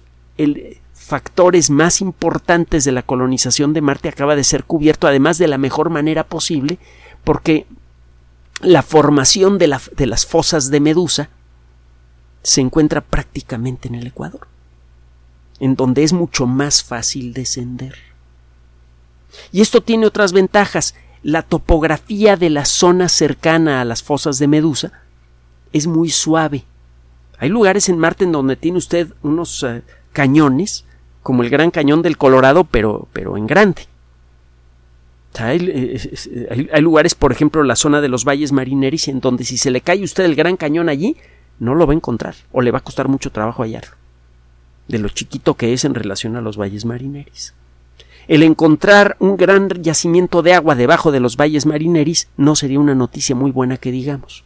factores 0.93 1.69
más 1.69 1.99
importantes 1.99 2.85
de 2.85 2.93
la 2.93 3.03
colonización 3.03 3.73
de 3.73 3.81
Marte 3.81 4.07
acaba 4.07 4.37
de 4.37 4.45
ser 4.45 4.63
cubierto 4.63 5.07
además 5.07 5.37
de 5.37 5.49
la 5.49 5.57
mejor 5.57 5.89
manera 5.89 6.23
posible 6.23 6.79
porque 7.25 7.67
la 8.61 8.81
formación 8.81 9.57
de, 9.57 9.67
las 9.67 10.25
fosas 10.25 10.71
de 10.71 10.79
Medusa 10.79 11.29
se 12.43 12.61
encuentra 12.61 13.01
prácticamente 13.01 13.89
en 13.89 13.95
el 13.95 14.07
Ecuador, 14.07 14.47
en 15.59 15.75
donde 15.75 16.03
es 16.03 16.13
mucho 16.13 16.47
más 16.47 16.81
fácil 16.81 17.33
descender. 17.33 18.08
Y 19.51 19.61
esto 19.61 19.81
tiene 19.81 20.05
otras 20.05 20.33
ventajas. 20.33 20.95
la 21.21 21.41
topografía 21.41 22.37
de 22.37 22.49
la 22.49 22.63
zona 22.63 23.09
cercana 23.09 23.81
a 23.81 23.85
las 23.85 24.01
fosas 24.01 24.39
de 24.39 24.47
Medusa 24.47 24.93
es 25.73 25.85
muy 25.85 26.09
suave. 26.09 26.63
Hay 27.39 27.49
lugares 27.49 27.89
en 27.89 27.97
Marte 27.97 28.23
en 28.23 28.31
donde 28.31 28.55
tiene 28.55 28.77
usted 28.77 29.13
unos 29.21 29.63
eh, 29.63 29.81
cañones, 30.13 30.85
como 31.23 31.43
el 31.43 31.49
Gran 31.49 31.71
Cañón 31.71 32.01
del 32.01 32.17
Colorado, 32.17 32.63
pero, 32.63 33.07
pero 33.13 33.37
en 33.37 33.47
grande. 33.47 33.83
Eh, 35.39 36.47
hay, 36.49 36.69
hay, 36.71 36.81
lugares, 36.81 37.15
por 37.15 37.31
ejemplo, 37.31 37.63
la 37.63 37.75
zona 37.75 38.01
de 38.01 38.09
los 38.09 38.25
valles 38.25 38.51
marineris, 38.51 39.07
en 39.07 39.19
donde 39.19 39.45
si 39.45 39.57
se 39.57 39.71
le 39.71 39.81
cae 39.81 40.03
usted 40.03 40.25
el 40.25 40.35
Gran 40.35 40.57
Cañón 40.57 40.89
allí, 40.89 41.17
no 41.59 41.75
lo 41.75 41.85
va 41.85 41.93
a 41.93 41.95
encontrar 41.95 42.35
o 42.51 42.61
le 42.61 42.71
va 42.71 42.79
a 42.79 42.83
costar 42.83 43.07
mucho 43.07 43.31
trabajo 43.31 43.63
hallarlo, 43.63 43.95
de 44.87 44.99
lo 44.99 45.09
chiquito 45.09 45.55
que 45.55 45.73
es 45.73 45.85
en 45.85 45.93
relación 45.93 46.35
a 46.35 46.41
los 46.41 46.57
valles 46.57 46.85
marineris. 46.85 47.53
El 48.29 48.43
encontrar 48.43 49.17
un 49.19 49.37
gran 49.37 49.69
yacimiento 49.81 50.43
de 50.43 50.53
agua 50.53 50.75
debajo 50.75 51.11
de 51.11 51.19
los 51.19 51.35
valles 51.35 51.65
marineris 51.65 52.29
no 52.37 52.55
sería 52.55 52.79
una 52.79 52.93
noticia 52.93 53.35
muy 53.35 53.49
buena 53.49 53.77
que 53.77 53.91
digamos 53.91 54.45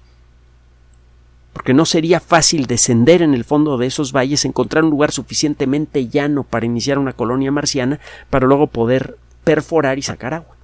porque 1.51 1.73
no 1.75 1.85
sería 1.85 2.19
fácil 2.19 2.65
descender 2.65 3.21
en 3.21 3.35
el 3.35 3.43
fondo 3.43 3.77
de 3.77 3.85
esos 3.85 4.11
valles, 4.11 4.43
encontrar 4.43 4.83
un 4.83 4.89
lugar 4.89 5.11
suficientemente 5.11 6.07
llano 6.07 6.43
para 6.43 6.65
iniciar 6.65 6.97
una 6.97 7.13
colonia 7.13 7.51
marciana, 7.51 7.99
para 8.31 8.47
luego 8.47 8.67
poder 8.67 9.17
perforar 9.43 9.99
y 9.99 10.01
sacar 10.01 10.33
agua. 10.33 10.55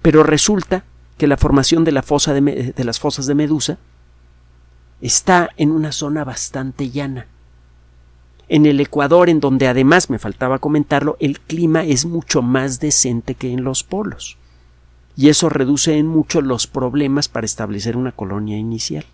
Pero 0.00 0.22
resulta 0.22 0.84
que 1.18 1.26
la 1.26 1.36
formación 1.36 1.84
de, 1.84 1.92
la 1.92 2.02
fosa 2.02 2.32
de, 2.32 2.40
de 2.74 2.84
las 2.84 2.98
fosas 2.98 3.26
de 3.26 3.34
Medusa 3.34 3.78
está 5.02 5.50
en 5.58 5.72
una 5.72 5.92
zona 5.92 6.24
bastante 6.24 6.88
llana. 6.88 7.26
En 8.52 8.66
el 8.66 8.80
Ecuador, 8.80 9.30
en 9.30 9.38
donde 9.38 9.68
además 9.68 10.10
me 10.10 10.18
faltaba 10.18 10.58
comentarlo, 10.58 11.16
el 11.20 11.38
clima 11.38 11.84
es 11.84 12.04
mucho 12.04 12.42
más 12.42 12.80
decente 12.80 13.36
que 13.36 13.52
en 13.52 13.62
los 13.62 13.84
polos. 13.84 14.38
Y 15.16 15.28
eso 15.28 15.48
reduce 15.48 15.96
en 15.96 16.08
mucho 16.08 16.40
los 16.40 16.66
problemas 16.66 17.28
para 17.28 17.44
establecer 17.44 17.96
una 17.96 18.10
colonia 18.10 18.58
inicial. 18.58 19.04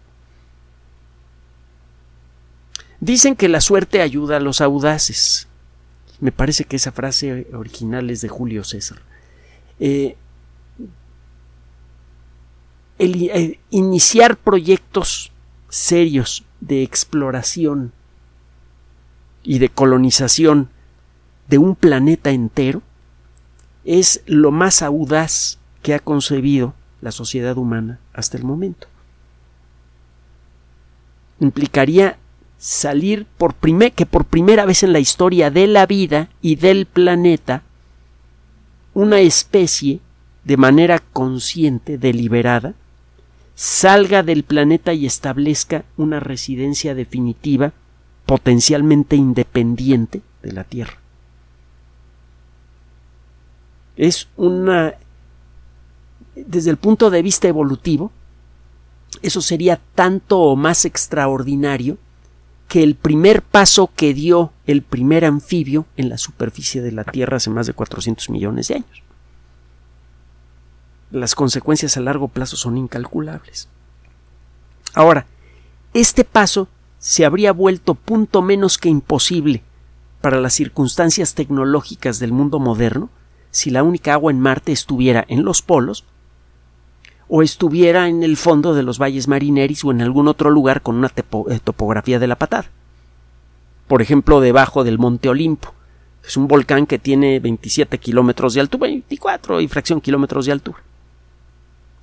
Dicen 3.01 3.37
que 3.37 3.51
la 3.51 3.61
suerte 3.61 4.01
ayuda 4.01 4.39
a 4.39 4.41
los 4.41 4.63
audaces. 4.63 5.49
Me 6.19 6.33
parece 6.33 6.65
que 6.65 6.77
esa 6.77 6.93
frase 6.93 7.47
original 7.53 8.09
es 8.09 8.23
de 8.23 8.29
Julio 8.29 8.65
César. 8.65 9.03
Eh, 9.79 10.17
el, 12.99 13.29
eh, 13.29 13.61
iniciar 13.69 14.39
proyectos 14.39 15.31
serios 15.69 16.47
de 16.61 16.83
exploración 16.83 17.93
y 19.47 19.61
de 19.61 19.69
colonización 19.69 20.69
de 21.49 21.59
un 21.59 21.77
planeta 21.77 22.31
entero 22.31 22.83
es 23.85 24.23
lo 24.27 24.51
más 24.51 24.83
audaz 24.83 25.59
que 25.83 25.95
ha 25.95 26.01
concebido 26.01 26.75
la 27.01 27.13
sociedad 27.13 27.57
humana 27.57 28.01
hasta 28.13 28.37
el 28.37 28.43
momento. 28.43 28.89
Implicaría 31.39 32.19
salir 32.59 33.27
por 33.39 33.55
primer, 33.55 33.93
que 33.93 34.05
por 34.05 34.25
primera 34.25 34.67
vez 34.67 34.83
en 34.83 34.93
la 34.93 34.99
historia 34.99 35.51
de 35.51 35.69
la 35.69 35.87
vida 35.87 36.29
y 36.43 36.57
del 36.57 36.87
planeta 36.87 37.63
una 38.95 39.21
especie 39.21 40.01
de 40.45 40.57
manera 40.57 40.99
consciente, 40.99 41.99
deliberada, 41.99 42.75
salga 43.55 44.23
del 44.25 44.43
planeta 44.43 44.93
y 44.93 45.07
establezca 45.07 45.85
una 45.97 46.19
residencia 46.19 46.95
definitiva, 46.95 47.73
potencialmente 48.27 49.17
independiente 49.17 50.21
de 50.43 50.53
la 50.53 50.65
Tierra. 50.65 50.99
Es 53.97 54.29
una 54.37 54.95
desde 56.37 56.71
el 56.71 56.77
punto 56.77 57.11
de 57.11 57.23
vista 57.23 57.49
evolutivo, 57.49 58.13
eso 59.23 59.41
sería 59.41 59.81
tanto 59.95 60.39
o 60.39 60.57
más 60.57 60.85
extraordinario 60.85 61.97
que 62.69 62.83
el 62.83 62.95
primer 62.95 63.43
paso 63.43 63.91
que 63.95 64.13
dio 64.13 64.53
el 64.67 64.83
primer 64.83 65.25
anfibio 65.25 65.87
en 65.97 66.09
la 66.09 66.19
superficie 66.19 66.83
de 66.83 66.93
la 66.93 67.05
Tierra 67.05 67.39
hace 67.39 67.49
más 67.49 67.67
de 67.67 67.73
400 67.73 68.29
millones 68.31 68.69
de 68.69 68.75
años. 68.77 69.03
Las 71.11 71.35
consecuencias 71.35 71.97
a 71.97 72.01
largo 72.01 72.29
plazo 72.29 72.57
son 72.57 72.77
incalculables. 72.77 73.69
Ahora, 74.93 75.27
este 75.95 76.25
paso 76.25 76.69
se 76.99 77.25
habría 77.25 77.53
vuelto 77.53 77.95
punto 77.95 78.43
menos 78.43 78.79
que 78.79 78.89
imposible 78.89 79.63
para 80.21 80.41
las 80.41 80.55
circunstancias 80.55 81.35
tecnológicas 81.35 82.19
del 82.19 82.33
mundo 82.33 82.59
moderno 82.59 83.11
si 83.51 83.71
la 83.71 83.83
única 83.83 84.13
agua 84.13 84.33
en 84.33 84.41
Marte 84.41 84.73
estuviera 84.73 85.25
en 85.29 85.45
los 85.45 85.63
polos 85.63 86.05
o 87.29 87.43
estuviera 87.43 88.09
en 88.09 88.23
el 88.23 88.37
fondo 88.37 88.75
de 88.75 88.83
los 88.83 88.99
valles 88.99 89.29
marineris 89.29 89.85
o 89.85 89.91
en 89.91 90.03
algún 90.03 90.29
otro 90.29 90.51
lugar 90.51 90.83
con 90.83 90.97
una 90.97 91.11
eh, 91.17 91.61
topografía 91.63 92.19
de 92.19 92.27
la 92.27 92.37
patada. 92.37 92.71
Por 93.89 94.03
ejemplo, 94.03 94.41
debajo 94.41 94.85
del 94.85 94.99
Monte 94.99 95.29
Olimpo. 95.29 95.75
Es 96.27 96.37
un 96.37 96.49
volcán 96.49 96.87
que 96.87 96.99
tiene 96.99 97.39
27 97.39 97.99
kilómetros 97.99 98.55
de 98.55 98.61
altura, 98.61 98.89
24 98.89 99.61
y 99.61 99.69
fracción 99.69 100.01
kilómetros 100.01 100.47
de 100.47 100.53
altura. 100.53 100.83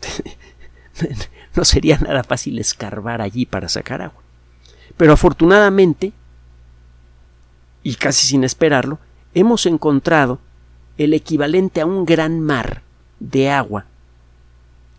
no 1.55 1.65
sería 1.65 1.97
nada 1.99 2.23
fácil 2.23 2.57
escarbar 2.59 3.21
allí 3.21 3.45
para 3.45 3.67
sacar 3.67 4.01
agua. 4.01 4.21
Pero 4.97 5.13
afortunadamente, 5.13 6.13
y 7.83 7.95
casi 7.95 8.27
sin 8.27 8.43
esperarlo, 8.43 8.99
hemos 9.33 9.65
encontrado 9.65 10.39
el 10.97 11.13
equivalente 11.13 11.81
a 11.81 11.85
un 11.85 12.05
gran 12.05 12.39
mar 12.39 12.83
de 13.19 13.49
agua 13.49 13.85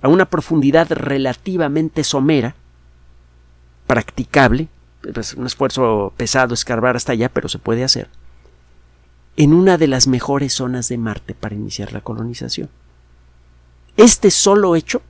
a 0.04 0.08
una 0.08 0.26
profundidad 0.26 0.92
relativamente 0.92 2.04
somera, 2.04 2.54
practicable, 3.86 4.68
es 5.02 5.32
un 5.32 5.46
esfuerzo 5.46 6.12
pesado 6.14 6.52
escarbar 6.52 6.94
hasta 6.94 7.12
allá, 7.12 7.30
pero 7.30 7.48
se 7.48 7.58
puede 7.58 7.84
hacer, 7.84 8.10
en 9.38 9.54
una 9.54 9.78
de 9.78 9.86
las 9.86 10.06
mejores 10.06 10.52
zonas 10.52 10.90
de 10.90 10.98
Marte 10.98 11.32
para 11.32 11.54
iniciar 11.54 11.94
la 11.94 12.02
colonización. 12.02 12.68
Este 13.96 14.30
solo 14.30 14.76
hecho 14.76 15.00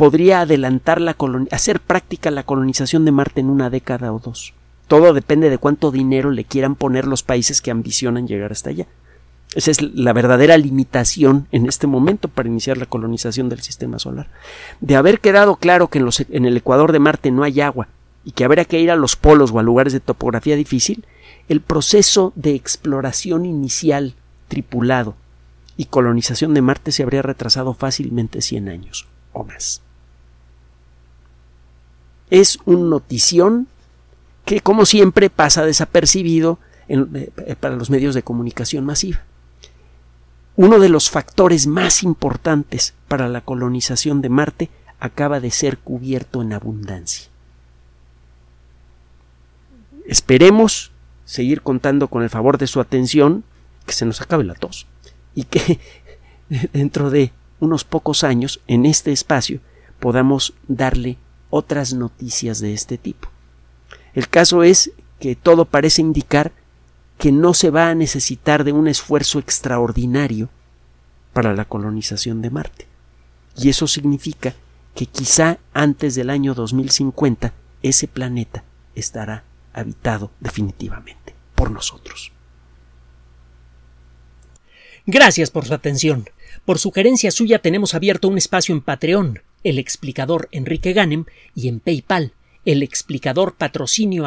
podría 0.00 0.40
adelantar 0.40 0.98
la 0.98 1.14
hacer 1.50 1.78
práctica 1.78 2.30
la 2.30 2.44
colonización 2.44 3.04
de 3.04 3.12
Marte 3.12 3.42
en 3.42 3.50
una 3.50 3.68
década 3.68 4.14
o 4.14 4.18
dos. 4.18 4.54
Todo 4.88 5.12
depende 5.12 5.50
de 5.50 5.58
cuánto 5.58 5.90
dinero 5.90 6.30
le 6.30 6.44
quieran 6.44 6.74
poner 6.74 7.06
los 7.06 7.22
países 7.22 7.60
que 7.60 7.70
ambicionan 7.70 8.26
llegar 8.26 8.50
hasta 8.50 8.70
allá. 8.70 8.86
Esa 9.54 9.70
es 9.70 9.82
la 9.82 10.14
verdadera 10.14 10.56
limitación 10.56 11.48
en 11.52 11.66
este 11.66 11.86
momento 11.86 12.28
para 12.28 12.48
iniciar 12.48 12.78
la 12.78 12.86
colonización 12.86 13.50
del 13.50 13.60
sistema 13.60 13.98
solar. 13.98 14.30
De 14.80 14.96
haber 14.96 15.20
quedado 15.20 15.56
claro 15.56 15.88
que 15.88 15.98
en, 15.98 16.46
el 16.46 16.56
ecuador 16.56 16.92
de 16.92 16.98
Marte 16.98 17.30
no 17.30 17.42
hay 17.42 17.60
agua 17.60 17.88
y 18.24 18.30
que 18.30 18.44
habría 18.44 18.64
que 18.64 18.80
ir 18.80 18.90
a 18.90 18.96
los 18.96 19.16
polos 19.16 19.50
o 19.50 19.58
a 19.58 19.62
lugares 19.62 19.92
de 19.92 20.00
topografía 20.00 20.56
difícil, 20.56 21.04
el 21.50 21.60
proceso 21.60 22.32
de 22.36 22.54
exploración 22.54 23.44
inicial 23.44 24.14
tripulado 24.48 25.14
y 25.76 25.84
colonización 25.84 26.54
de 26.54 26.62
Marte 26.62 26.90
se 26.90 27.02
habría 27.02 27.20
retrasado 27.20 27.74
fácilmente 27.74 28.40
100 28.40 28.70
años 28.70 29.06
o 29.34 29.44
más. 29.44 29.82
Es 32.30 32.58
un 32.64 32.90
notición 32.90 33.66
que, 34.44 34.60
como 34.60 34.86
siempre, 34.86 35.30
pasa 35.30 35.64
desapercibido 35.64 36.58
eh, 36.88 37.30
para 37.60 37.76
los 37.76 37.90
medios 37.90 38.14
de 38.14 38.22
comunicación 38.22 38.84
masiva 38.84 39.20
uno 40.60 40.78
de 40.78 40.90
los 40.90 41.08
factores 41.08 41.66
más 41.66 42.02
importantes 42.02 42.92
para 43.08 43.28
la 43.28 43.40
colonización 43.40 44.20
de 44.20 44.28
Marte 44.28 44.68
acaba 44.98 45.40
de 45.40 45.50
ser 45.50 45.78
cubierto 45.78 46.42
en 46.42 46.52
abundancia. 46.52 47.30
Esperemos 50.06 50.92
seguir 51.24 51.62
contando 51.62 52.08
con 52.08 52.22
el 52.22 52.28
favor 52.28 52.58
de 52.58 52.66
su 52.66 52.78
atención, 52.78 53.42
que 53.86 53.94
se 53.94 54.04
nos 54.04 54.20
acabe 54.20 54.44
la 54.44 54.52
tos, 54.52 54.86
y 55.34 55.44
que 55.44 55.80
dentro 56.74 57.08
de 57.08 57.32
unos 57.58 57.84
pocos 57.84 58.22
años, 58.22 58.60
en 58.66 58.84
este 58.84 59.12
espacio, 59.12 59.60
podamos 59.98 60.52
darle 60.68 61.16
otras 61.50 61.92
noticias 61.92 62.60
de 62.60 62.72
este 62.72 62.98
tipo. 62.98 63.28
El 64.14 64.28
caso 64.28 64.62
es 64.62 64.92
que 65.18 65.36
todo 65.36 65.64
parece 65.64 66.00
indicar 66.00 66.52
que 67.18 67.32
no 67.32 67.52
se 67.52 67.70
va 67.70 67.90
a 67.90 67.94
necesitar 67.94 68.64
de 68.64 68.72
un 68.72 68.88
esfuerzo 68.88 69.38
extraordinario 69.38 70.48
para 71.32 71.54
la 71.54 71.66
colonización 71.66 72.40
de 72.42 72.50
Marte. 72.50 72.86
Y 73.56 73.68
eso 73.68 73.86
significa 73.86 74.54
que 74.94 75.06
quizá 75.06 75.58
antes 75.74 76.14
del 76.14 76.30
año 76.30 76.54
2050 76.54 77.52
ese 77.82 78.08
planeta 78.08 78.64
estará 78.94 79.44
habitado 79.72 80.30
definitivamente 80.40 81.34
por 81.54 81.70
nosotros. 81.70 82.32
Gracias 85.06 85.50
por 85.50 85.66
su 85.66 85.74
atención. 85.74 86.28
Por 86.64 86.78
sugerencia 86.78 87.30
suya 87.30 87.60
tenemos 87.60 87.94
abierto 87.94 88.28
un 88.28 88.38
espacio 88.38 88.74
en 88.74 88.80
Patreon, 88.80 89.40
el 89.64 89.78
explicador 89.78 90.48
Enrique 90.52 90.92
Ganem, 90.92 91.24
y 91.54 91.68
en 91.68 91.80
PayPal, 91.80 92.32
el 92.64 92.82
explicador 92.82 93.56
patrocinio 93.56 94.24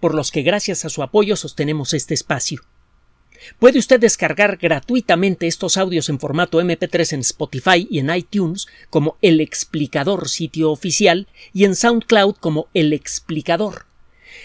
por 0.00 0.14
los 0.14 0.30
que 0.30 0.42
gracias 0.42 0.84
a 0.84 0.88
su 0.88 1.02
apoyo 1.02 1.36
sostenemos 1.36 1.94
este 1.94 2.14
espacio. 2.14 2.62
Puede 3.58 3.78
usted 3.78 3.98
descargar 3.98 4.56
gratuitamente 4.56 5.46
estos 5.46 5.76
audios 5.76 6.08
en 6.08 6.20
formato 6.20 6.60
MP3 6.60 7.14
en 7.14 7.20
Spotify 7.20 7.88
y 7.90 7.98
en 7.98 8.14
iTunes 8.14 8.66
como 8.88 9.16
El 9.20 9.40
Explicador 9.40 10.28
sitio 10.28 10.70
oficial 10.70 11.26
y 11.52 11.64
en 11.64 11.74
SoundCloud 11.74 12.36
como 12.36 12.68
El 12.72 12.92
Explicador. 12.92 13.86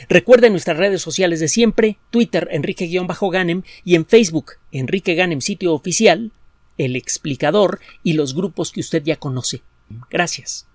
Recuerde 0.10 0.50
nuestras 0.50 0.78
redes 0.78 1.02
sociales 1.02 1.40
de 1.40 1.48
siempre, 1.48 1.98
Twitter 2.10 2.48
Enrique-Ganem 2.52 3.64
y 3.86 3.96
en 3.96 4.06
Facebook 4.06 4.54
Enrique 4.72 5.16
Ganem 5.16 5.42
sitio 5.42 5.74
oficial, 5.74 6.32
El 6.78 6.96
Explicador 6.96 7.80
y 8.04 8.14
los 8.14 8.34
grupos 8.34 8.72
que 8.72 8.82
usted 8.82 9.04
ya 9.04 9.18
conoce. 9.18 9.62
Gracias. 10.10 10.68